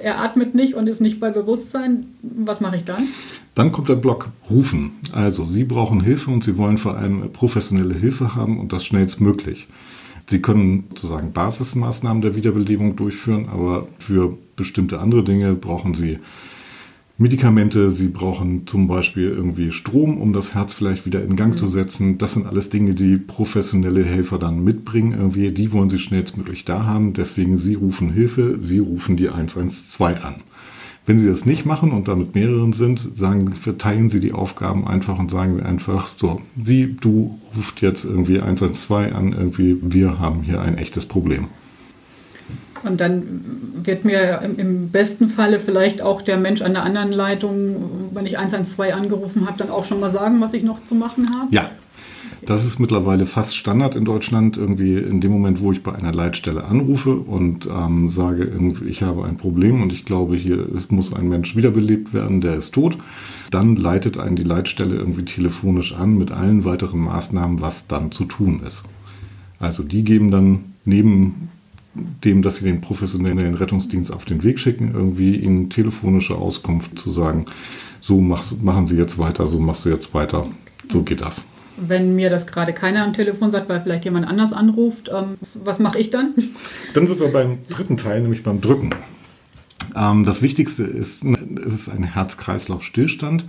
er 0.00 0.20
atmet 0.20 0.54
nicht 0.54 0.74
und 0.74 0.86
ist 0.86 1.00
nicht 1.00 1.18
bei 1.18 1.30
Bewusstsein. 1.30 2.06
Was 2.22 2.60
mache 2.60 2.76
ich 2.76 2.84
dann? 2.84 3.08
Dann 3.56 3.72
kommt 3.72 3.88
der 3.88 3.96
Block 3.96 4.28
Rufen. 4.48 4.92
Also 5.12 5.44
Sie 5.44 5.64
brauchen 5.64 6.02
Hilfe 6.02 6.30
und 6.30 6.44
Sie 6.44 6.56
wollen 6.56 6.78
vor 6.78 6.96
allem 6.96 7.32
professionelle 7.32 7.94
Hilfe 7.94 8.36
haben 8.36 8.60
und 8.60 8.72
das 8.72 8.84
schnellstmöglich. 8.84 9.66
Sie 10.28 10.42
können 10.42 10.84
sozusagen 10.90 11.32
Basismaßnahmen 11.32 12.22
der 12.22 12.34
Wiederbelebung 12.34 12.96
durchführen, 12.96 13.48
aber 13.48 13.86
für 13.98 14.36
bestimmte 14.56 14.98
andere 15.00 15.22
Dinge 15.22 15.54
brauchen 15.54 15.94
Sie 15.94 16.18
Medikamente, 17.18 17.90
Sie 17.90 18.08
brauchen 18.08 18.66
zum 18.66 18.88
Beispiel 18.88 19.28
irgendwie 19.28 19.72
Strom, 19.72 20.18
um 20.18 20.34
das 20.34 20.52
Herz 20.52 20.74
vielleicht 20.74 21.06
wieder 21.06 21.24
in 21.24 21.34
Gang 21.34 21.54
mhm. 21.54 21.56
zu 21.56 21.66
setzen. 21.66 22.18
Das 22.18 22.34
sind 22.34 22.46
alles 22.46 22.68
Dinge, 22.68 22.94
die 22.94 23.16
professionelle 23.16 24.04
Helfer 24.04 24.38
dann 24.38 24.62
mitbringen. 24.62 25.12
Irgendwie, 25.12 25.50
die 25.50 25.72
wollen 25.72 25.88
Sie 25.88 25.98
schnellstmöglich 25.98 26.66
da 26.66 26.84
haben. 26.84 27.14
Deswegen 27.14 27.56
Sie 27.56 27.74
rufen 27.74 28.12
Hilfe, 28.12 28.58
Sie 28.60 28.80
rufen 28.80 29.16
die 29.16 29.30
112 29.30 30.22
an. 30.22 30.42
Wenn 31.06 31.20
Sie 31.20 31.28
das 31.28 31.46
nicht 31.46 31.64
machen 31.64 31.92
und 31.92 32.08
damit 32.08 32.34
mehreren 32.34 32.72
sind, 32.72 33.16
sagen, 33.16 33.54
verteilen 33.54 34.08
Sie 34.08 34.18
die 34.18 34.32
Aufgaben 34.32 34.86
einfach 34.88 35.20
und 35.20 35.30
sagen 35.30 35.54
Sie 35.54 35.62
einfach, 35.62 36.08
so, 36.16 36.42
Sie, 36.60 36.96
du 37.00 37.38
ruft 37.56 37.80
jetzt 37.80 38.04
irgendwie 38.04 38.40
112 38.40 39.14
an, 39.14 39.32
irgendwie, 39.32 39.78
wir 39.80 40.18
haben 40.18 40.42
hier 40.42 40.60
ein 40.60 40.76
echtes 40.76 41.06
Problem. 41.06 41.46
Und 42.82 43.00
dann 43.00 43.42
wird 43.82 44.04
mir 44.04 44.42
im 44.56 44.90
besten 44.90 45.28
Falle 45.28 45.60
vielleicht 45.60 46.02
auch 46.02 46.22
der 46.22 46.36
Mensch 46.36 46.62
an 46.62 46.74
der 46.74 46.82
anderen 46.82 47.12
Leitung, 47.12 48.10
wenn 48.12 48.26
ich 48.26 48.38
112 48.38 48.94
angerufen 48.94 49.46
habe, 49.46 49.58
dann 49.58 49.70
auch 49.70 49.84
schon 49.84 50.00
mal 50.00 50.10
sagen, 50.10 50.40
was 50.40 50.54
ich 50.54 50.62
noch 50.62 50.84
zu 50.84 50.94
machen 50.94 51.30
habe? 51.34 51.54
Ja, 51.54 51.70
das 52.46 52.64
ist 52.64 52.78
mittlerweile 52.78 53.26
fast 53.26 53.56
Standard 53.56 53.96
in 53.96 54.04
Deutschland. 54.04 54.56
Irgendwie 54.56 54.96
in 54.96 55.20
dem 55.20 55.32
Moment, 55.32 55.60
wo 55.60 55.72
ich 55.72 55.82
bei 55.82 55.94
einer 55.94 56.12
Leitstelle 56.12 56.64
anrufe 56.64 57.16
und 57.16 57.66
ähm, 57.66 58.08
sage, 58.08 58.50
ich 58.86 59.02
habe 59.02 59.24
ein 59.24 59.36
Problem 59.36 59.82
und 59.82 59.92
ich 59.92 60.04
glaube, 60.04 60.36
hier 60.36 60.68
ist, 60.68 60.92
muss 60.92 61.12
ein 61.12 61.28
Mensch 61.28 61.56
wiederbelebt 61.56 62.14
werden, 62.14 62.40
der 62.40 62.56
ist 62.56 62.72
tot, 62.72 62.98
dann 63.50 63.76
leitet 63.76 64.18
einen 64.18 64.36
die 64.36 64.44
Leitstelle 64.44 64.94
irgendwie 64.94 65.24
telefonisch 65.24 65.94
an 65.94 66.16
mit 66.16 66.30
allen 66.30 66.64
weiteren 66.64 67.00
Maßnahmen, 67.00 67.60
was 67.60 67.88
dann 67.88 68.12
zu 68.12 68.24
tun 68.24 68.60
ist. 68.66 68.84
Also 69.58 69.82
die 69.82 70.04
geben 70.04 70.30
dann 70.30 70.64
neben 70.84 71.48
dem, 72.24 72.42
dass 72.42 72.56
sie 72.56 72.64
den 72.64 72.80
professionellen 72.80 73.54
Rettungsdienst 73.54 74.12
auf 74.12 74.24
den 74.24 74.44
Weg 74.44 74.60
schicken, 74.60 74.92
irgendwie 74.94 75.36
ihnen 75.36 75.70
telefonische 75.70 76.36
Auskunft 76.36 76.98
zu 76.98 77.10
sagen, 77.10 77.46
so 78.00 78.20
machst, 78.20 78.62
machen 78.62 78.86
Sie 78.86 78.96
jetzt 78.96 79.18
weiter, 79.18 79.46
so 79.46 79.58
machst 79.58 79.84
du 79.84 79.88
jetzt 79.88 80.14
weiter, 80.14 80.46
so 80.90 81.02
geht 81.02 81.22
das 81.22 81.44
wenn 81.76 82.14
mir 82.16 82.30
das 82.30 82.46
gerade 82.46 82.72
keiner 82.72 83.04
am 83.04 83.12
Telefon 83.12 83.50
sagt, 83.50 83.68
weil 83.68 83.80
vielleicht 83.80 84.04
jemand 84.04 84.26
anders 84.26 84.52
anruft, 84.52 85.10
ähm, 85.12 85.36
was 85.64 85.78
mache 85.78 85.98
ich 85.98 86.10
dann? 86.10 86.34
Dann 86.94 87.06
sind 87.06 87.20
wir 87.20 87.28
beim 87.28 87.58
dritten 87.68 87.96
Teil, 87.96 88.22
nämlich 88.22 88.42
beim 88.42 88.60
Drücken. 88.60 88.90
Ähm, 89.94 90.24
das 90.24 90.42
Wichtigste 90.42 90.84
ist, 90.84 91.24
es 91.24 91.74
ist 91.74 91.88
ein 91.88 92.04
Herz-Kreislauf-Stillstand 92.04 93.44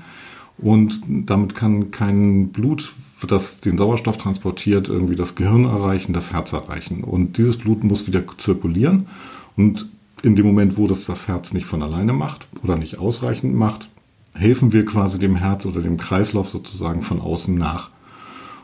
und 0.58 1.02
damit 1.08 1.56
kann 1.56 1.92
kein 1.92 2.50
Blut, 2.50 2.94
das 3.28 3.60
den 3.60 3.78
Sauerstoff 3.78 4.18
transportiert, 4.18 4.90
irgendwie 4.90 5.16
das 5.16 5.36
Gehirn 5.36 5.66
erreichen, 5.66 6.14
das 6.14 6.34
Herz 6.34 6.54
erreichen. 6.54 7.04
Und 7.04 7.38
dieses 7.38 7.58
Blut 7.58 7.84
muss 7.84 8.08
wieder 8.08 8.24
zirkulieren 8.38 9.08
und 9.56 9.88
in 10.24 10.36
dem 10.36 10.48
Moment, 10.48 10.78
wo 10.78 10.88
das 10.88 11.06
das 11.06 11.28
Herz 11.28 11.54
nicht 11.54 11.68
von 11.68 11.84
alleine 11.84 12.14
macht 12.14 12.48
oder 12.64 12.76
nicht 12.76 12.98
ausreichend 12.98 13.56
macht, 13.56 13.88
helfen 14.34 14.74
wir 14.74 14.86
quasi 14.86 15.20
dem 15.20 15.36
Herz 15.36 15.66
oder 15.66 15.82
dem 15.82 15.98
Kreislauf 15.98 16.50
sozusagen 16.50 17.02
von 17.02 17.22
außen 17.22 17.56
nach. 17.56 17.92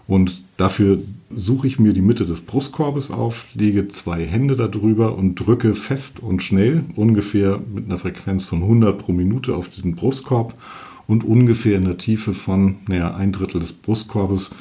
Und 0.07 0.43
dafür 0.57 0.99
suche 1.33 1.67
ich 1.67 1.79
mir 1.79 1.93
die 1.93 2.01
Mitte 2.01 2.25
des 2.25 2.41
Brustkorbes 2.41 3.09
auf, 3.11 3.45
lege 3.53 3.87
zwei 3.87 4.25
Hände 4.25 4.55
darüber 4.55 5.15
und 5.17 5.35
drücke 5.35 5.75
fest 5.75 6.21
und 6.21 6.43
schnell, 6.43 6.83
ungefähr 6.95 7.59
mit 7.73 7.85
einer 7.85 7.97
Frequenz 7.97 8.45
von 8.45 8.61
100 8.61 8.97
pro 8.97 9.13
Minute 9.13 9.55
auf 9.55 9.69
diesen 9.69 9.95
Brustkorb 9.95 10.53
und 11.07 11.23
ungefähr 11.23 11.77
in 11.77 11.85
der 11.85 11.97
Tiefe 11.97 12.33
von 12.33 12.75
naja, 12.87 13.13
ein 13.15 13.31
Drittel 13.31 13.59
des 13.59 13.73
Brustkorbes 13.73 14.51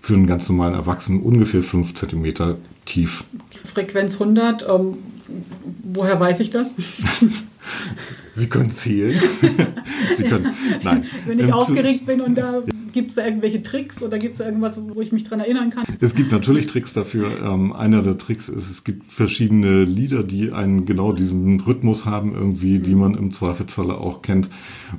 für 0.00 0.14
einen 0.14 0.26
ganz 0.26 0.48
normalen 0.48 0.74
Erwachsenen 0.74 1.22
ungefähr 1.22 1.62
5 1.62 1.94
cm 1.94 2.56
tief. 2.84 3.24
Frequenz 3.64 4.20
100, 4.20 4.66
ähm, 4.68 4.98
woher 5.84 6.18
weiß 6.18 6.40
ich 6.40 6.50
das? 6.50 6.74
Sie 8.34 8.48
können 8.48 8.70
zählen. 8.70 9.20
Sie 10.16 10.24
können, 10.24 10.54
nein. 10.82 11.04
Wenn 11.26 11.38
ich 11.38 11.46
Ähm, 11.46 11.52
aufgeregt 11.52 12.06
bin 12.06 12.20
und 12.20 12.36
da 12.36 12.62
gibt 12.92 13.10
es 13.10 13.16
da 13.16 13.24
irgendwelche 13.24 13.62
Tricks 13.62 14.02
oder 14.02 14.18
gibt 14.18 14.32
es 14.32 14.38
da 14.38 14.44
irgendwas, 14.46 14.78
wo 14.80 15.00
ich 15.00 15.12
mich 15.12 15.24
dran 15.24 15.40
erinnern 15.40 15.70
kann? 15.70 15.84
Es 16.00 16.14
gibt 16.14 16.30
natürlich 16.32 16.66
Tricks 16.66 16.92
dafür. 16.92 17.28
Ähm, 17.42 17.72
einer 17.72 18.02
der 18.02 18.18
Tricks 18.18 18.48
ist, 18.48 18.70
es 18.70 18.84
gibt 18.84 19.12
verschiedene 19.12 19.84
Lieder, 19.84 20.22
die 20.22 20.52
einen 20.52 20.86
genau 20.86 21.12
diesen 21.12 21.60
Rhythmus 21.60 22.06
haben, 22.06 22.34
irgendwie, 22.34 22.78
die 22.78 22.94
man 22.94 23.14
im 23.14 23.32
Zweifelsfalle 23.32 23.94
auch 23.98 24.22
kennt 24.22 24.48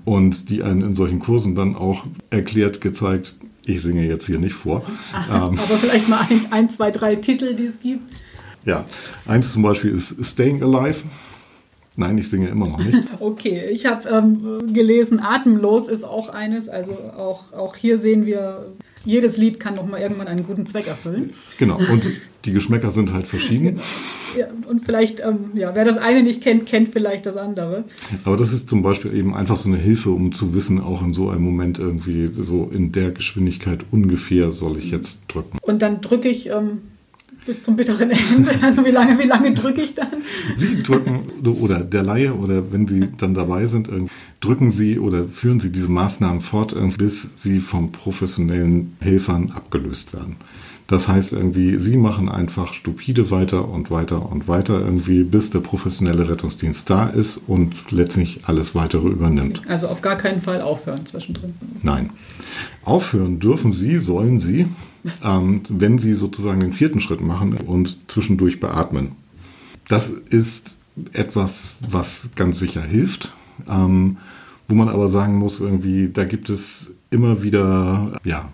und 0.05 0.49
die 0.49 0.63
einen 0.63 0.81
in 0.81 0.95
solchen 0.95 1.19
Kursen 1.19 1.55
dann 1.55 1.75
auch 1.75 2.05
erklärt, 2.29 2.81
gezeigt. 2.81 3.35
Ich 3.65 3.81
singe 3.81 4.05
jetzt 4.05 4.25
hier 4.25 4.39
nicht 4.39 4.53
vor. 4.55 4.83
Ähm, 5.31 5.31
Aber 5.31 5.77
vielleicht 5.79 6.09
mal 6.09 6.19
ein, 6.29 6.41
ein, 6.51 6.69
zwei, 6.69 6.91
drei 6.91 7.15
Titel, 7.15 7.55
die 7.55 7.65
es 7.65 7.79
gibt. 7.79 8.01
ja, 8.65 8.85
eins 9.25 9.53
zum 9.53 9.63
Beispiel 9.63 9.91
ist 9.91 10.15
Staying 10.23 10.61
Alive. 10.61 10.99
Nein, 11.95 12.17
ich 12.17 12.29
singe 12.29 12.47
immer 12.47 12.67
noch 12.67 12.79
nicht. 12.79 12.97
Okay, 13.19 13.69
ich 13.71 13.85
habe 13.85 14.09
ähm, 14.09 14.73
gelesen, 14.73 15.19
Atemlos 15.19 15.87
ist 15.87 16.03
auch 16.03 16.29
eines. 16.29 16.67
Also 16.67 16.93
auch, 16.93 17.53
auch 17.53 17.75
hier 17.75 17.97
sehen 17.97 18.25
wir, 18.25 18.65
jedes 19.05 19.37
Lied 19.37 19.59
kann 19.59 19.75
noch 19.75 19.85
mal 19.85 19.99
irgendwann 19.99 20.27
einen 20.27 20.45
guten 20.45 20.65
Zweck 20.65 20.87
erfüllen. 20.87 21.33
Genau. 21.57 21.77
Und 21.91 22.03
die 22.45 22.51
Geschmäcker 22.51 22.91
sind 22.91 23.13
halt 23.13 23.27
verschieden. 23.27 23.79
Ja, 24.37 24.47
und 24.67 24.83
vielleicht, 24.83 25.21
ähm, 25.21 25.51
ja, 25.53 25.75
wer 25.75 25.85
das 25.85 25.97
eine 25.97 26.23
nicht 26.23 26.41
kennt, 26.41 26.65
kennt 26.65 26.89
vielleicht 26.89 27.25
das 27.25 27.37
andere. 27.37 27.85
Aber 28.25 28.35
das 28.35 28.51
ist 28.51 28.69
zum 28.69 28.81
Beispiel 28.81 29.15
eben 29.15 29.33
einfach 29.33 29.55
so 29.55 29.69
eine 29.69 29.77
Hilfe, 29.77 30.09
um 30.09 30.33
zu 30.33 30.53
wissen, 30.53 30.81
auch 30.81 31.01
in 31.01 31.13
so 31.13 31.29
einem 31.29 31.43
Moment 31.43 31.79
irgendwie 31.79 32.27
so 32.27 32.69
in 32.73 32.91
der 32.91 33.11
Geschwindigkeit 33.11 33.85
ungefähr 33.91 34.51
soll 34.51 34.77
ich 34.77 34.91
jetzt 34.91 35.21
drücken. 35.29 35.57
Und 35.61 35.81
dann 35.81 36.01
drücke 36.01 36.27
ich 36.27 36.49
ähm, 36.49 36.79
bis 37.45 37.63
zum 37.63 37.75
bitteren 37.75 38.11
Ende. 38.11 38.51
Also 38.61 38.85
wie 38.85 38.91
lange, 38.91 39.19
wie 39.19 39.27
lange 39.27 39.53
drücke 39.53 39.81
ich 39.81 39.93
dann? 39.93 40.07
Sie 40.55 40.81
drücken 40.83 41.31
oder 41.61 41.79
der 41.79 42.03
Laie 42.03 42.33
oder 42.33 42.71
wenn 42.71 42.87
Sie 42.87 43.09
dann 43.17 43.33
dabei 43.33 43.65
sind, 43.65 43.89
drücken 44.39 44.71
Sie 44.71 44.99
oder 44.99 45.27
führen 45.27 45.59
Sie 45.59 45.71
diese 45.71 45.89
Maßnahmen 45.89 46.41
fort, 46.41 46.75
bis 46.97 47.31
sie 47.35 47.59
von 47.59 47.91
professionellen 47.91 48.95
Helfern 48.99 49.51
abgelöst 49.51 50.13
werden. 50.13 50.37
Das 50.87 51.07
heißt 51.07 51.33
irgendwie, 51.33 51.77
Sie 51.77 51.95
machen 51.95 52.29
einfach 52.29 52.73
stupide 52.73 53.31
weiter 53.31 53.67
und 53.69 53.89
weiter 53.89 54.29
und 54.29 54.47
weiter 54.47 54.79
irgendwie, 54.79 55.23
bis 55.23 55.49
der 55.49 55.59
professionelle 55.59 56.27
Rettungsdienst 56.27 56.89
da 56.89 57.07
ist 57.07 57.39
und 57.47 57.91
letztlich 57.91 58.41
alles 58.45 58.75
weitere 58.75 59.07
übernimmt. 59.07 59.61
Also 59.67 59.87
auf 59.87 60.01
gar 60.01 60.17
keinen 60.17 60.41
Fall 60.41 60.61
aufhören 60.61 61.05
zwischendrin. 61.05 61.53
Nein. 61.81 62.09
Aufhören 62.83 63.39
dürfen 63.39 63.71
Sie, 63.71 63.97
sollen 63.97 64.39
Sie, 64.39 64.67
ähm, 65.23 65.61
wenn 65.69 65.97
Sie 65.99 66.13
sozusagen 66.13 66.59
den 66.59 66.73
vierten 66.73 66.99
Schritt 66.99 67.21
machen 67.21 67.53
und 67.53 67.97
zwischendurch 68.09 68.59
beatmen. 68.59 69.13
Das 69.87 70.09
ist 70.09 70.75
etwas, 71.13 71.77
was 71.89 72.29
ganz 72.35 72.59
sicher 72.59 72.81
hilft, 72.81 73.31
ähm, 73.69 74.17
wo 74.67 74.75
man 74.75 74.89
aber 74.89 75.07
sagen 75.07 75.35
muss, 75.35 75.59
irgendwie, 75.59 76.09
da 76.09 76.25
gibt 76.25 76.49
es 76.49 76.95
immer 77.09 77.43
wieder, 77.43 78.19
ja, 78.23 78.49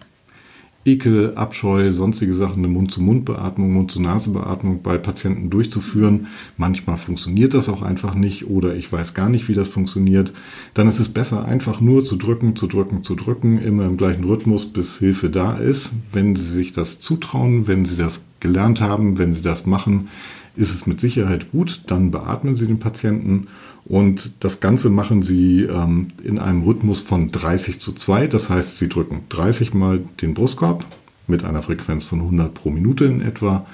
Ekel, 0.89 1.33
Abscheu, 1.35 1.91
sonstige 1.91 2.33
Sachen, 2.33 2.59
eine 2.59 2.67
Mund-zu-Mund-Beatmung, 2.67 3.73
Mund-zu-Nase-Beatmung 3.73 4.81
bei 4.81 4.97
Patienten 4.97 5.49
durchzuführen. 5.49 6.27
Manchmal 6.57 6.97
funktioniert 6.97 7.53
das 7.53 7.69
auch 7.69 7.81
einfach 7.81 8.15
nicht 8.15 8.47
oder 8.47 8.75
ich 8.75 8.91
weiß 8.91 9.13
gar 9.13 9.29
nicht, 9.29 9.47
wie 9.47 9.53
das 9.53 9.67
funktioniert. 9.67 10.33
Dann 10.73 10.87
ist 10.87 10.99
es 10.99 11.09
besser, 11.09 11.45
einfach 11.45 11.79
nur 11.79 12.03
zu 12.03 12.15
drücken, 12.15 12.55
zu 12.55 12.67
drücken, 12.67 13.03
zu 13.03 13.15
drücken, 13.15 13.61
immer 13.61 13.85
im 13.85 13.97
gleichen 13.97 14.23
Rhythmus, 14.23 14.65
bis 14.65 14.97
Hilfe 14.97 15.29
da 15.29 15.57
ist. 15.57 15.91
Wenn 16.11 16.35
Sie 16.35 16.49
sich 16.49 16.73
das 16.73 16.99
zutrauen, 16.99 17.67
wenn 17.67 17.85
Sie 17.85 17.95
das 17.95 18.25
gelernt 18.39 18.81
haben, 18.81 19.17
wenn 19.17 19.33
Sie 19.33 19.43
das 19.43 19.65
machen, 19.65 20.09
ist 20.55 20.73
es 20.73 20.87
mit 20.87 20.99
Sicherheit 20.99 21.51
gut. 21.51 21.83
Dann 21.87 22.11
beatmen 22.11 22.55
Sie 22.55 22.67
den 22.67 22.79
Patienten 22.79 23.47
und 23.89 24.31
das 24.39 24.61
Ganze 24.61 24.89
machen 24.89 25.23
Sie 25.23 25.63
ähm, 25.63 26.07
in 26.23 26.39
einem 26.39 26.61
Rhythmus 26.61 27.01
von 27.01 27.31
30 27.31 27.81
zu 27.81 27.91
2. 27.91 28.27
Das 28.27 28.49
heißt, 28.49 28.77
Sie 28.77 28.87
drücken 28.87 29.23
30 29.29 29.73
Mal 29.73 30.01
den 30.21 30.33
Brustkorb 30.35 30.85
mit 31.27 31.43
einer 31.43 31.61
Frequenz 31.63 32.05
von 32.05 32.19
100 32.21 32.53
pro 32.53 32.69
Minute 32.69 33.05
in 33.05 33.19
etwa. 33.21 33.65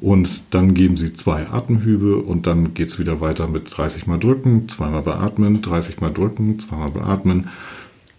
Und 0.00 0.42
dann 0.50 0.74
geben 0.74 0.96
Sie 0.96 1.12
zwei 1.12 1.46
Atemhübe 1.48 2.16
und 2.16 2.48
dann 2.48 2.74
geht 2.74 2.88
es 2.88 2.98
wieder 2.98 3.20
weiter 3.20 3.46
mit 3.46 3.76
30 3.76 4.08
Mal 4.08 4.18
drücken, 4.18 4.68
zweimal 4.68 5.02
beatmen, 5.02 5.62
30 5.62 6.00
Mal 6.00 6.10
drücken, 6.12 6.58
zweimal 6.58 6.90
beatmen. 6.90 7.48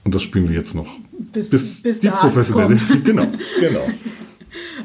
Und 0.05 0.15
das 0.15 0.21
spielen 0.23 0.47
wir 0.47 0.55
jetzt 0.55 0.75
noch 0.75 0.87
Bis- 1.33 1.49
bis 1.49 1.81
die 1.81 2.07
der 2.07 2.13
Arzt 2.13 2.21
professionelle. 2.23 2.77
Genau, 3.03 3.27
genau. 3.59 3.81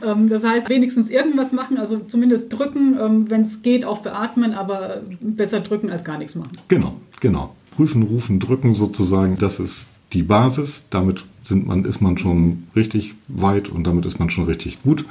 Ähm, 0.05 0.29
das 0.29 0.45
heißt, 0.45 0.69
wenigstens 0.69 1.11
irgendwas 1.11 1.53
machen, 1.53 1.79
also 1.79 1.99
zumindest 1.99 2.53
drücken, 2.53 2.97
ähm, 3.01 3.31
wenn 3.31 3.43
es 3.43 3.63
geht, 3.63 3.85
auch 3.85 3.99
beatmen, 3.99 4.55
aber 4.55 5.03
besser 5.21 5.61
drücken 5.61 5.91
als 5.91 6.05
gar 6.05 6.19
nichts 6.19 6.35
machen. 6.35 6.59
Genau, 6.69 6.97
genau. 7.21 7.55
Prüfen, 7.71 8.03
rufen, 8.03 8.41
drücken 8.41 8.75
sozusagen, 8.75 9.37
das 9.39 9.61
ist 9.61 9.87
die 10.13 10.23
Basis. 10.23 10.89
Damit 10.91 11.25
sind 11.45 11.67
man, 11.67 11.85
ist 11.85 12.01
man 12.01 12.19
schon 12.19 12.65
richtig 12.77 13.15
weit 13.29 13.69
und 13.69 13.85
damit 13.85 14.07
ist 14.07 14.19
man 14.19 14.31
schon 14.31 14.45
richtig 14.45 14.83
gut. 14.83 15.05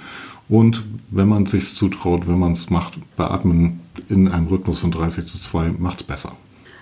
Und 0.49 0.83
wenn 1.11 1.27
man 1.27 1.43
es 1.43 1.51
sich 1.51 1.73
zutraut, 1.73 2.27
wenn 2.27 2.39
man 2.39 2.53
es 2.53 2.69
macht, 2.69 2.93
beatmen 3.17 3.81
in 4.09 4.27
einem 4.27 4.47
Rhythmus 4.47 4.79
von 4.79 4.91
30 4.91 5.25
zu 5.25 5.39
2, 5.39 5.73
macht 5.77 6.01
es 6.01 6.07
besser. 6.07 6.37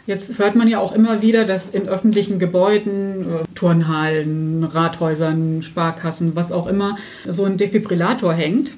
Jetzt 0.07 0.37
hört 0.37 0.55
man 0.55 0.67
ja 0.67 0.79
auch 0.79 0.93
immer 0.93 1.21
wieder, 1.21 1.45
dass 1.45 1.69
in 1.69 1.87
öffentlichen 1.87 2.37
Gebäuden, 2.37 3.21
äh, 3.21 3.43
Turnhallen, 3.55 4.63
Rathäusern, 4.63 5.63
Sparkassen, 5.63 6.35
was 6.35 6.51
auch 6.51 6.67
immer, 6.67 6.97
so 7.27 7.45
ein 7.45 7.57
Defibrillator 7.57 8.33
hängt, 8.33 8.71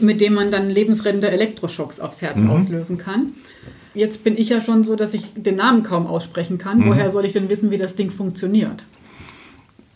mit 0.00 0.20
dem 0.20 0.34
man 0.34 0.50
dann 0.50 0.70
lebensrettende 0.70 1.30
Elektroschocks 1.30 2.00
aufs 2.00 2.22
Herz 2.22 2.38
auslösen 2.48 2.96
kann. 2.96 3.34
Jetzt 3.94 4.24
bin 4.24 4.36
ich 4.36 4.48
ja 4.48 4.60
schon 4.60 4.82
so, 4.82 4.96
dass 4.96 5.14
ich 5.14 5.32
den 5.36 5.56
Namen 5.56 5.82
kaum 5.82 6.06
aussprechen 6.06 6.58
kann. 6.58 6.86
Woher 6.86 7.10
soll 7.10 7.24
ich 7.26 7.32
denn 7.32 7.48
wissen, 7.48 7.70
wie 7.70 7.76
das 7.76 7.94
Ding 7.94 8.10
funktioniert? 8.10 8.84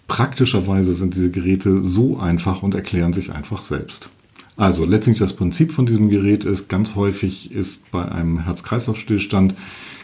Praktischerweise 0.06 0.94
sind 0.94 1.14
diese 1.14 1.30
Geräte 1.30 1.82
so 1.82 2.16
einfach 2.18 2.62
und 2.62 2.74
erklären 2.74 3.12
sich 3.12 3.32
einfach 3.32 3.60
selbst. 3.60 4.08
Also 4.56 4.84
letztlich 4.84 5.18
das 5.18 5.34
Prinzip 5.34 5.72
von 5.72 5.86
diesem 5.86 6.08
Gerät 6.10 6.44
ist, 6.44 6.68
ganz 6.68 6.94
häufig 6.94 7.52
ist 7.52 7.90
bei 7.90 8.04
einem 8.04 8.44
Herz-Kreislauf-Stillstand 8.44 9.54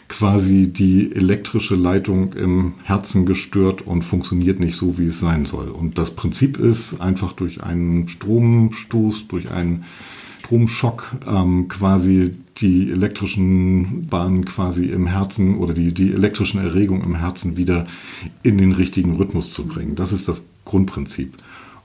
quasi 0.07 0.71
die 0.71 1.11
elektrische 1.15 1.75
Leitung 1.75 2.33
im 2.33 2.73
Herzen 2.83 3.25
gestört 3.25 3.81
und 3.81 4.03
funktioniert 4.03 4.59
nicht 4.59 4.75
so, 4.75 4.97
wie 4.97 5.07
es 5.07 5.19
sein 5.19 5.45
soll. 5.45 5.69
Und 5.69 5.97
das 5.97 6.11
Prinzip 6.11 6.57
ist 6.57 7.01
einfach 7.01 7.33
durch 7.33 7.63
einen 7.63 8.07
Stromstoß, 8.07 9.27
durch 9.27 9.51
einen 9.51 9.85
Stromschock 10.39 11.15
ähm, 11.27 11.67
quasi 11.67 12.35
die 12.57 12.91
elektrischen 12.91 14.07
Bahnen 14.07 14.45
quasi 14.45 14.85
im 14.85 15.07
Herzen 15.07 15.57
oder 15.57 15.73
die, 15.73 15.93
die 15.93 16.11
elektrischen 16.11 16.59
Erregung 16.59 17.03
im 17.03 17.15
Herzen 17.15 17.57
wieder 17.57 17.87
in 18.43 18.57
den 18.57 18.71
richtigen 18.71 19.15
Rhythmus 19.15 19.51
zu 19.51 19.65
bringen. 19.65 19.95
Das 19.95 20.13
ist 20.13 20.27
das 20.27 20.45
Grundprinzip. 20.63 21.33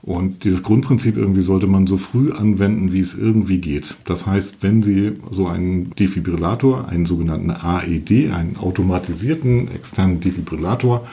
Und 0.03 0.43
dieses 0.43 0.63
Grundprinzip 0.63 1.15
irgendwie 1.15 1.41
sollte 1.41 1.67
man 1.67 1.85
so 1.85 1.97
früh 1.97 2.31
anwenden, 2.31 2.91
wie 2.91 3.01
es 3.01 3.15
irgendwie 3.15 3.59
geht. 3.59 3.97
Das 4.05 4.25
heißt, 4.25 4.57
wenn 4.61 4.81
Sie 4.81 5.13
so 5.29 5.47
einen 5.47 5.91
Defibrillator, 5.91 6.87
einen 6.87 7.05
sogenannten 7.05 7.51
AED, 7.51 8.31
einen 8.31 8.57
automatisierten 8.57 9.69
externen 9.71 10.19
Defibrillator 10.19 11.07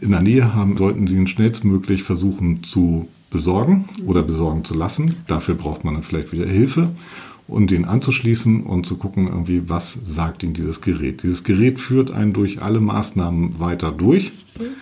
in 0.00 0.12
der 0.12 0.22
Nähe 0.22 0.54
haben, 0.54 0.76
sollten 0.76 1.08
Sie 1.08 1.16
ihn 1.16 1.26
schnellstmöglich 1.26 2.04
versuchen 2.04 2.62
zu 2.62 3.08
besorgen 3.30 3.86
oder 4.06 4.22
besorgen 4.22 4.64
zu 4.64 4.74
lassen. 4.74 5.16
Dafür 5.26 5.56
braucht 5.56 5.84
man 5.84 5.94
dann 5.94 6.02
vielleicht 6.04 6.32
wieder 6.32 6.46
Hilfe 6.46 6.90
und 7.52 7.70
den 7.70 7.84
anzuschließen 7.84 8.64
und 8.64 8.86
zu 8.86 8.98
gucken, 8.98 9.28
irgendwie, 9.28 9.68
was 9.68 9.92
sagt 9.92 10.42
Ihnen 10.42 10.54
dieses 10.54 10.80
Gerät. 10.80 11.22
Dieses 11.22 11.44
Gerät 11.44 11.80
führt 11.80 12.10
einen 12.10 12.32
durch 12.32 12.62
alle 12.62 12.80
Maßnahmen 12.80 13.60
weiter 13.60 13.92
durch. 13.92 14.32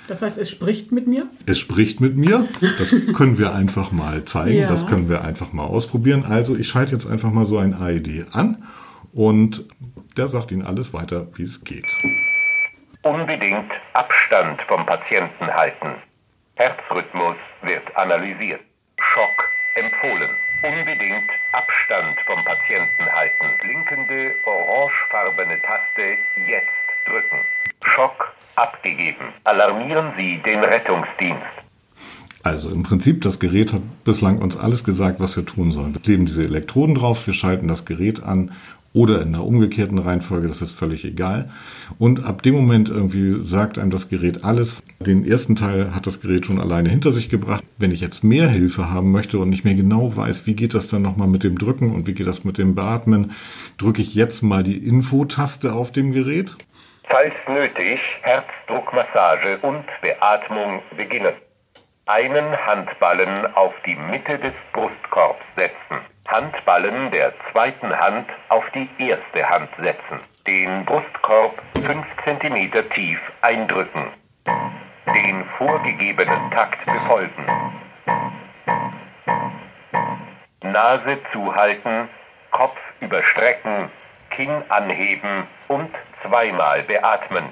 Das 0.08 0.22
heißt, 0.22 0.38
es 0.38 0.50
spricht 0.50 0.92
mit 0.92 1.06
mir. 1.06 1.26
Es 1.46 1.58
spricht 1.58 2.00
mit 2.00 2.16
mir. 2.16 2.46
Das 2.78 2.94
können 3.14 3.38
wir 3.38 3.54
einfach 3.54 3.92
mal 3.92 4.24
zeigen. 4.24 4.58
Ja. 4.58 4.68
Das 4.68 4.86
können 4.86 5.08
wir 5.08 5.22
einfach 5.22 5.52
mal 5.52 5.64
ausprobieren. 5.64 6.24
Also 6.24 6.56
ich 6.56 6.68
schalte 6.68 6.92
jetzt 6.92 7.06
einfach 7.06 7.30
mal 7.30 7.44
so 7.44 7.58
ein 7.58 7.74
AED 7.74 8.26
an 8.32 8.62
und 9.12 9.64
der 10.16 10.28
sagt 10.28 10.52
Ihnen 10.52 10.62
alles 10.62 10.92
weiter, 10.92 11.28
wie 11.34 11.44
es 11.44 11.64
geht. 11.64 11.86
Unbedingt 13.02 13.70
Abstand 13.94 14.60
vom 14.68 14.84
Patienten 14.86 15.46
halten. 15.46 15.94
Herzrhythmus 16.56 17.36
wird 17.62 17.96
analysiert. 17.96 18.60
Schock 18.98 19.44
empfohlen. 19.76 20.30
Unbedingt 20.62 21.30
Abstand 21.52 22.20
vom 22.26 22.44
Patienten 22.44 23.06
halten. 23.10 23.46
Blinkende 23.62 24.34
orangefarbene 24.44 25.58
Taste 25.62 26.18
jetzt 26.46 26.68
drücken. 27.06 27.38
Schock 27.82 28.34
abgegeben. 28.56 29.32
Alarmieren 29.44 30.12
Sie 30.18 30.38
den 30.42 30.60
Rettungsdienst. 30.60 31.42
Also 32.42 32.70
im 32.70 32.82
Prinzip, 32.82 33.22
das 33.22 33.40
Gerät 33.40 33.72
hat 33.72 33.82
bislang 34.04 34.38
uns 34.38 34.56
alles 34.56 34.84
gesagt, 34.84 35.20
was 35.20 35.36
wir 35.36 35.44
tun 35.44 35.72
sollen. 35.72 35.94
Wir 35.94 36.00
kleben 36.02 36.26
diese 36.26 36.44
Elektroden 36.44 36.94
drauf, 36.94 37.26
wir 37.26 37.34
schalten 37.34 37.68
das 37.68 37.84
Gerät 37.84 38.22
an 38.22 38.52
oder 38.92 39.22
in 39.22 39.32
der 39.32 39.44
umgekehrten 39.44 39.98
Reihenfolge, 39.98 40.48
das 40.48 40.62
ist 40.62 40.72
völlig 40.72 41.04
egal. 41.04 41.48
Und 41.98 42.24
ab 42.24 42.42
dem 42.42 42.54
Moment 42.54 42.88
irgendwie 42.88 43.42
sagt 43.42 43.78
einem 43.78 43.90
das 43.90 44.08
Gerät 44.08 44.42
alles. 44.44 44.82
Den 44.98 45.24
ersten 45.24 45.54
Teil 45.54 45.94
hat 45.94 46.06
das 46.06 46.20
Gerät 46.20 46.46
schon 46.46 46.60
alleine 46.60 46.88
hinter 46.88 47.12
sich 47.12 47.28
gebracht. 47.28 47.62
Wenn 47.78 47.92
ich 47.92 48.00
jetzt 48.00 48.24
mehr 48.24 48.48
Hilfe 48.48 48.90
haben 48.90 49.12
möchte 49.12 49.38
und 49.38 49.48
nicht 49.48 49.64
mehr 49.64 49.74
genau 49.74 50.16
weiß, 50.16 50.46
wie 50.46 50.54
geht 50.54 50.74
das 50.74 50.88
dann 50.88 51.02
nochmal 51.02 51.28
mit 51.28 51.44
dem 51.44 51.56
Drücken 51.56 51.94
und 51.94 52.06
wie 52.06 52.14
geht 52.14 52.26
das 52.26 52.44
mit 52.44 52.58
dem 52.58 52.74
Beatmen, 52.74 53.32
drücke 53.78 54.02
ich 54.02 54.14
jetzt 54.14 54.42
mal 54.42 54.62
die 54.62 54.76
Infotaste 54.76 55.72
auf 55.72 55.92
dem 55.92 56.12
Gerät. 56.12 56.56
Falls 57.08 57.34
nötig, 57.48 57.98
Herzdruckmassage 58.22 59.58
und 59.62 59.84
Beatmung 60.02 60.82
beginnen. 60.96 61.32
Einen 62.06 62.56
Handballen 62.66 63.46
auf 63.54 63.72
die 63.86 63.96
Mitte 63.96 64.38
des 64.38 64.54
Brustkorbs 64.72 65.44
setzen. 65.56 66.04
Handballen 66.26 67.10
der 67.10 67.32
zweiten 67.50 67.98
Hand 67.98 68.28
auf 68.48 68.64
die 68.74 68.88
erste 68.98 69.48
Hand 69.48 69.68
setzen. 69.78 70.20
Den 70.46 70.84
Brustkorb 70.84 71.60
5 71.84 72.06
cm 72.24 72.70
tief 72.90 73.20
eindrücken. 73.40 74.06
Den 75.14 75.44
vorgegebenen 75.58 76.50
Takt 76.50 76.84
befolgen. 76.86 77.46
Nase 80.62 81.18
zuhalten, 81.32 82.08
Kopf 82.52 82.78
überstrecken, 83.00 83.90
Kinn 84.30 84.62
anheben 84.68 85.46
und 85.68 85.90
zweimal 86.22 86.82
beatmen. 86.84 87.44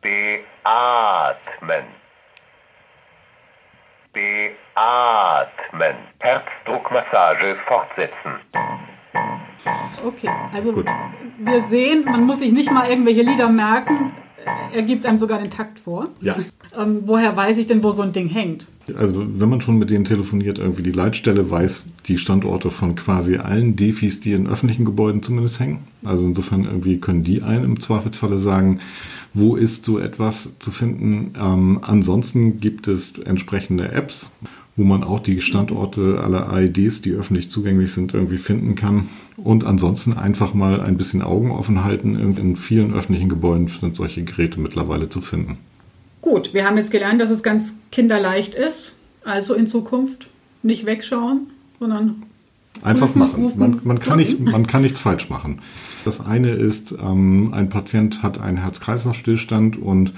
Beatmen. 0.00 1.95
Beatmen. 4.16 5.96
Herzdruckmassage 6.20 7.56
fortsetzen. 7.66 8.32
Okay, 10.04 10.30
also 10.54 10.74
wir 11.38 11.62
sehen, 11.64 12.04
man 12.06 12.24
muss 12.24 12.38
sich 12.38 12.52
nicht 12.52 12.70
mal 12.70 12.88
irgendwelche 12.88 13.22
Lieder 13.22 13.50
merken. 13.50 14.12
Er 14.72 14.82
gibt 14.82 15.04
einem 15.04 15.18
sogar 15.18 15.38
den 15.38 15.50
Takt 15.50 15.78
vor. 15.78 16.08
Ja. 16.20 16.36
Ähm, 16.78 17.02
woher 17.04 17.36
weiß 17.36 17.58
ich 17.58 17.66
denn, 17.66 17.82
wo 17.82 17.90
so 17.90 18.02
ein 18.02 18.12
Ding 18.12 18.28
hängt? 18.28 18.66
Also 18.96 19.26
wenn 19.26 19.48
man 19.48 19.60
schon 19.60 19.78
mit 19.78 19.90
denen 19.90 20.04
telefoniert, 20.04 20.60
irgendwie 20.60 20.82
die 20.82 20.92
Leitstelle 20.92 21.50
weiß 21.50 21.88
die 22.06 22.16
Standorte 22.16 22.70
von 22.70 22.94
quasi 22.94 23.36
allen 23.36 23.76
Defis, 23.76 24.20
die 24.20 24.32
in 24.32 24.46
öffentlichen 24.46 24.84
Gebäuden 24.84 25.22
zumindest 25.22 25.60
hängen. 25.60 25.88
Also 26.04 26.24
insofern 26.24 26.64
irgendwie 26.64 27.00
können 27.00 27.24
die 27.24 27.42
einen 27.42 27.64
im 27.64 27.80
Zweifelsfalle 27.80 28.38
sagen, 28.38 28.80
wo 29.36 29.54
ist 29.54 29.84
so 29.84 29.98
etwas 29.98 30.58
zu 30.58 30.70
finden. 30.70 31.34
Ähm, 31.38 31.78
ansonsten 31.82 32.58
gibt 32.58 32.88
es 32.88 33.18
entsprechende 33.18 33.92
Apps, 33.92 34.32
wo 34.76 34.84
man 34.84 35.04
auch 35.04 35.20
die 35.20 35.40
Standorte 35.42 36.20
aller 36.22 36.50
AEDs, 36.50 37.02
die 37.02 37.12
öffentlich 37.12 37.50
zugänglich 37.50 37.92
sind, 37.92 38.14
irgendwie 38.14 38.38
finden 38.38 38.74
kann. 38.74 39.08
Und 39.36 39.64
ansonsten 39.64 40.14
einfach 40.14 40.54
mal 40.54 40.80
ein 40.80 40.96
bisschen 40.96 41.22
Augen 41.22 41.50
offen 41.50 41.84
halten. 41.84 42.16
In 42.16 42.56
vielen 42.56 42.94
öffentlichen 42.94 43.28
Gebäuden 43.28 43.68
sind 43.68 43.94
solche 43.94 44.24
Geräte 44.24 44.58
mittlerweile 44.58 45.10
zu 45.10 45.20
finden. 45.20 45.58
Gut, 46.22 46.54
wir 46.54 46.64
haben 46.64 46.78
jetzt 46.78 46.90
gelernt, 46.90 47.20
dass 47.20 47.30
es 47.30 47.42
ganz 47.42 47.74
kinderleicht 47.92 48.54
ist. 48.54 48.96
Also 49.22 49.54
in 49.54 49.66
Zukunft 49.66 50.28
nicht 50.62 50.86
wegschauen, 50.86 51.48
sondern 51.78 52.22
Einfach 52.82 53.14
machen. 53.14 53.52
Man, 53.56 53.80
man, 53.84 53.98
kann 53.98 54.18
nicht, 54.18 54.40
man 54.40 54.66
kann 54.66 54.82
nichts 54.82 55.00
falsch 55.00 55.28
machen. 55.30 55.60
Das 56.06 56.24
eine 56.24 56.50
ist, 56.50 56.94
ähm, 57.02 57.52
ein 57.52 57.68
Patient 57.68 58.22
hat 58.22 58.40
einen 58.40 58.58
Herz-Kreislauf-Stillstand 58.58 59.76
und 59.76 60.12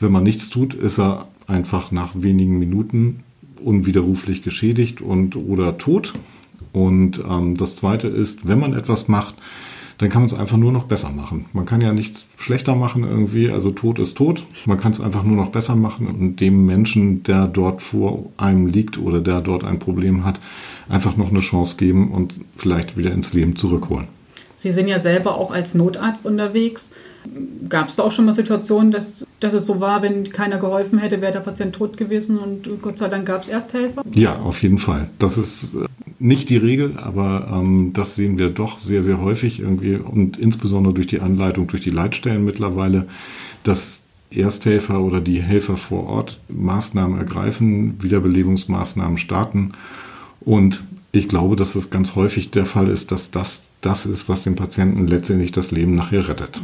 wenn 0.00 0.10
man 0.10 0.24
nichts 0.24 0.50
tut, 0.50 0.74
ist 0.74 0.98
er 0.98 1.28
einfach 1.46 1.92
nach 1.92 2.10
wenigen 2.16 2.58
Minuten 2.58 3.20
unwiderruflich 3.64 4.42
geschädigt 4.42 5.00
und 5.00 5.36
oder 5.36 5.78
tot. 5.78 6.12
Und 6.72 7.22
ähm, 7.30 7.56
das 7.56 7.76
zweite 7.76 8.08
ist, 8.08 8.48
wenn 8.48 8.58
man 8.58 8.72
etwas 8.72 9.06
macht, 9.06 9.36
dann 9.98 10.08
kann 10.08 10.22
man 10.22 10.26
es 10.26 10.34
einfach 10.34 10.56
nur 10.56 10.72
noch 10.72 10.86
besser 10.86 11.10
machen. 11.10 11.44
Man 11.52 11.66
kann 11.66 11.82
ja 11.82 11.92
nichts 11.92 12.26
schlechter 12.36 12.74
machen 12.74 13.04
irgendwie, 13.04 13.48
also 13.48 13.70
tot 13.70 14.00
ist 14.00 14.16
tot. 14.16 14.44
Man 14.66 14.80
kann 14.80 14.90
es 14.90 15.00
einfach 15.00 15.22
nur 15.22 15.36
noch 15.36 15.52
besser 15.52 15.76
machen 15.76 16.08
und 16.08 16.40
dem 16.40 16.66
Menschen, 16.66 17.22
der 17.22 17.46
dort 17.46 17.80
vor 17.80 18.28
einem 18.38 18.66
liegt 18.66 18.98
oder 18.98 19.20
der 19.20 19.40
dort 19.40 19.62
ein 19.62 19.78
Problem 19.78 20.24
hat, 20.24 20.40
einfach 20.88 21.16
noch 21.16 21.30
eine 21.30 21.40
Chance 21.40 21.76
geben 21.76 22.10
und 22.10 22.34
vielleicht 22.56 22.96
wieder 22.96 23.12
ins 23.12 23.34
Leben 23.34 23.54
zurückholen. 23.54 24.17
Sie 24.58 24.72
sind 24.72 24.88
ja 24.88 24.98
selber 24.98 25.38
auch 25.38 25.52
als 25.52 25.74
Notarzt 25.74 26.26
unterwegs. 26.26 26.90
Gab 27.68 27.88
es 27.88 27.96
da 27.96 28.02
auch 28.02 28.10
schon 28.10 28.24
mal 28.24 28.32
Situationen, 28.32 28.90
dass, 28.90 29.26
dass 29.38 29.54
es 29.54 29.66
so 29.66 29.80
war, 29.80 30.02
wenn 30.02 30.24
keiner 30.30 30.58
geholfen 30.58 30.98
hätte, 30.98 31.20
wäre 31.20 31.32
der 31.32 31.40
Patient 31.40 31.74
tot 31.74 31.96
gewesen 31.96 32.38
und 32.38 32.68
Gott 32.82 32.98
sei 32.98 33.08
Dank 33.08 33.26
gab 33.26 33.42
es 33.42 33.48
Ersthelfer? 33.48 34.02
Ja, 34.12 34.40
auf 34.40 34.62
jeden 34.62 34.78
Fall. 34.78 35.10
Das 35.18 35.38
ist 35.38 35.74
äh, 35.74 35.86
nicht 36.18 36.50
die 36.50 36.56
Regel, 36.56 36.96
aber 36.96 37.48
ähm, 37.52 37.92
das 37.92 38.16
sehen 38.16 38.36
wir 38.36 38.50
doch 38.50 38.78
sehr, 38.78 39.04
sehr 39.04 39.20
häufig 39.20 39.60
irgendwie 39.60 39.96
und 39.96 40.38
insbesondere 40.38 40.94
durch 40.94 41.06
die 41.06 41.20
Anleitung, 41.20 41.68
durch 41.68 41.82
die 41.82 41.90
Leitstellen 41.90 42.44
mittlerweile, 42.44 43.06
dass 43.62 44.02
Ersthelfer 44.30 45.00
oder 45.00 45.20
die 45.20 45.40
Helfer 45.40 45.76
vor 45.76 46.06
Ort 46.06 46.40
Maßnahmen 46.48 47.18
ergreifen, 47.18 48.02
Wiederbelebungsmaßnahmen 48.02 49.18
starten. 49.18 49.72
Und 50.40 50.82
ich 51.12 51.28
glaube, 51.28 51.56
dass 51.56 51.74
es 51.74 51.90
ganz 51.90 52.14
häufig 52.14 52.50
der 52.50 52.66
Fall 52.66 52.88
ist, 52.88 53.12
dass 53.12 53.30
das 53.30 53.67
das 53.80 54.06
ist, 54.06 54.28
was 54.28 54.42
dem 54.42 54.56
Patienten 54.56 55.06
letztendlich 55.06 55.52
das 55.52 55.70
Leben 55.70 55.94
nachher 55.94 56.28
rettet. 56.28 56.60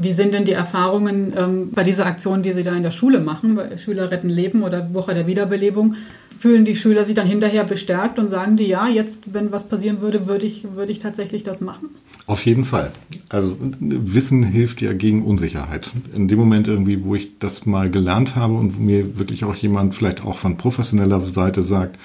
Wie 0.00 0.12
sind 0.12 0.32
denn 0.32 0.44
die 0.44 0.52
Erfahrungen 0.52 1.32
ähm, 1.36 1.70
bei 1.72 1.82
dieser 1.82 2.06
Aktion, 2.06 2.44
die 2.44 2.52
Sie 2.52 2.62
da 2.62 2.72
in 2.72 2.84
der 2.84 2.92
Schule 2.92 3.18
machen, 3.18 3.56
bei 3.56 3.76
Schüler 3.76 4.12
retten 4.12 4.28
Leben 4.28 4.62
oder 4.62 4.94
Woche 4.94 5.12
der 5.12 5.26
Wiederbelebung? 5.26 5.96
Fühlen 6.38 6.64
die 6.64 6.76
Schüler 6.76 7.04
sich 7.04 7.16
dann 7.16 7.26
hinterher 7.26 7.64
bestärkt 7.64 8.20
und 8.20 8.28
sagen 8.28 8.56
die, 8.56 8.68
ja, 8.68 8.86
jetzt, 8.86 9.34
wenn 9.34 9.50
was 9.50 9.68
passieren 9.68 10.00
würde, 10.00 10.28
würde 10.28 10.46
ich, 10.46 10.68
würde 10.76 10.92
ich 10.92 11.00
tatsächlich 11.00 11.42
das 11.42 11.60
machen? 11.60 11.88
Auf 12.28 12.46
jeden 12.46 12.64
Fall. 12.64 12.92
Also 13.28 13.56
Wissen 13.80 14.44
hilft 14.44 14.82
ja 14.82 14.92
gegen 14.92 15.24
Unsicherheit. 15.24 15.90
In 16.14 16.28
dem 16.28 16.38
Moment 16.38 16.68
irgendwie, 16.68 17.02
wo 17.02 17.16
ich 17.16 17.40
das 17.40 17.66
mal 17.66 17.90
gelernt 17.90 18.36
habe 18.36 18.54
und 18.54 18.78
mir 18.78 19.18
wirklich 19.18 19.42
auch 19.42 19.56
jemand 19.56 19.96
vielleicht 19.96 20.24
auch 20.24 20.38
von 20.38 20.56
professioneller 20.56 21.22
Seite 21.22 21.64
sagt, 21.64 21.98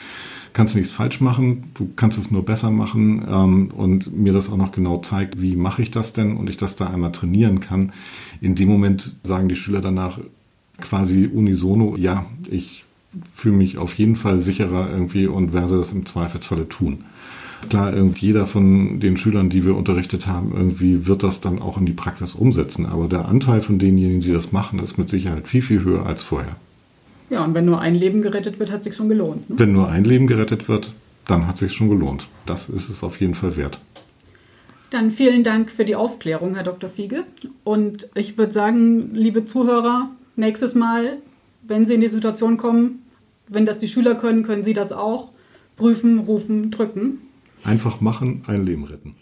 kannst 0.53 0.75
nichts 0.75 0.91
falsch 0.91 1.19
machen, 1.19 1.65
du 1.73 1.89
kannst 1.95 2.17
es 2.17 2.31
nur 2.31 2.45
besser 2.45 2.71
machen 2.71 3.25
ähm, 3.27 3.71
und 3.75 4.15
mir 4.15 4.33
das 4.33 4.51
auch 4.51 4.57
noch 4.57 4.71
genau 4.71 4.99
zeigt, 4.99 5.41
wie 5.41 5.55
mache 5.55 5.81
ich 5.81 5.91
das 5.91 6.13
denn 6.13 6.37
und 6.37 6.49
ich 6.49 6.57
das 6.57 6.75
da 6.75 6.87
einmal 6.87 7.11
trainieren 7.11 7.59
kann. 7.59 7.91
In 8.39 8.55
dem 8.55 8.69
Moment 8.69 9.15
sagen 9.23 9.49
die 9.49 9.55
Schüler 9.55 9.81
danach 9.81 10.19
quasi 10.79 11.29
unisono, 11.31 11.97
ja, 11.97 12.25
ich 12.49 12.83
fühle 13.33 13.55
mich 13.55 13.77
auf 13.77 13.95
jeden 13.95 14.15
Fall 14.15 14.39
sicherer 14.39 14.89
irgendwie 14.91 15.27
und 15.27 15.53
werde 15.53 15.77
das 15.77 15.91
im 15.91 16.05
Zweifelsfalle 16.05 16.69
tun. 16.69 17.03
Klar, 17.69 17.93
jeder 18.15 18.45
von 18.45 18.99
den 18.99 19.17
Schülern, 19.17 19.49
die 19.49 19.65
wir 19.65 19.75
unterrichtet 19.75 20.27
haben, 20.27 20.51
irgendwie 20.53 21.07
wird 21.07 21.23
das 21.23 21.39
dann 21.39 21.59
auch 21.59 21.77
in 21.77 21.85
die 21.85 21.93
Praxis 21.93 22.35
umsetzen. 22.35 22.85
Aber 22.85 23.07
der 23.07 23.25
Anteil 23.25 23.61
von 23.61 23.79
denjenigen, 23.79 24.21
die 24.21 24.33
das 24.33 24.51
machen, 24.51 24.79
ist 24.79 24.97
mit 24.97 25.09
Sicherheit 25.09 25.47
viel, 25.47 25.61
viel 25.61 25.83
höher 25.83 26.05
als 26.05 26.23
vorher. 26.23 26.57
Ja, 27.34 27.43
und 27.43 27.56
wenn 27.56 27.65
nur 27.65 27.82
ein 27.82 27.96
Leben 27.96 28.22
gerettet 28.22 28.60
wird, 28.60 28.72
hat 28.72 28.84
sich 28.84 28.96
schon 28.96 29.10
gelohnt. 29.10 29.50
Ne? 29.50 29.56
Wenn 29.58 29.74
nur 29.74 29.89
ein 29.89 30.04
Leben 30.04 30.28
gerettet 30.28 30.69
wird, 30.69 30.93
dann 31.26 31.48
hat 31.48 31.58
sich 31.58 31.74
schon 31.74 31.89
gelohnt. 31.89 32.28
Das 32.46 32.69
ist 32.69 32.89
es 32.89 33.04
auf 33.04 33.19
jeden 33.19 33.34
Fall 33.34 33.58
wert. 33.58 33.80
Dann 34.91 35.10
vielen 35.10 35.43
Dank 35.43 35.72
für 35.72 35.84
die 35.84 35.96
Aufklärung, 35.96 36.54
Herr 36.54 36.63
Dr. 36.63 36.91
Fiege. 36.91 37.24
Und 37.63 38.08
ich 38.13 38.38
würde 38.38 38.52
sagen, 38.52 39.15
liebe 39.15 39.46
Zuhörer, 39.46 40.12
nächstes 40.36 40.76
Mal, 40.76 41.17
wenn 41.63 41.88
Sie 41.88 41.96
in 41.96 42.02
die 42.02 42.08
Situation 42.08 42.58
kommen, 42.58 43.02
wenn 43.48 43.65
das 43.65 43.80
die 43.80 43.88
Schüler 43.88 44.13
können, 44.13 44.43
können 44.43 44.63
Sie 44.63 44.74
das 44.74 44.91
auch. 44.91 45.30
Prüfen, 45.76 46.19
rufen, 46.19 46.69
drücken. 46.69 47.17
Einfach 47.63 48.00
machen, 48.00 48.43
ein 48.46 48.63
Leben 48.63 48.84
retten. 48.84 49.15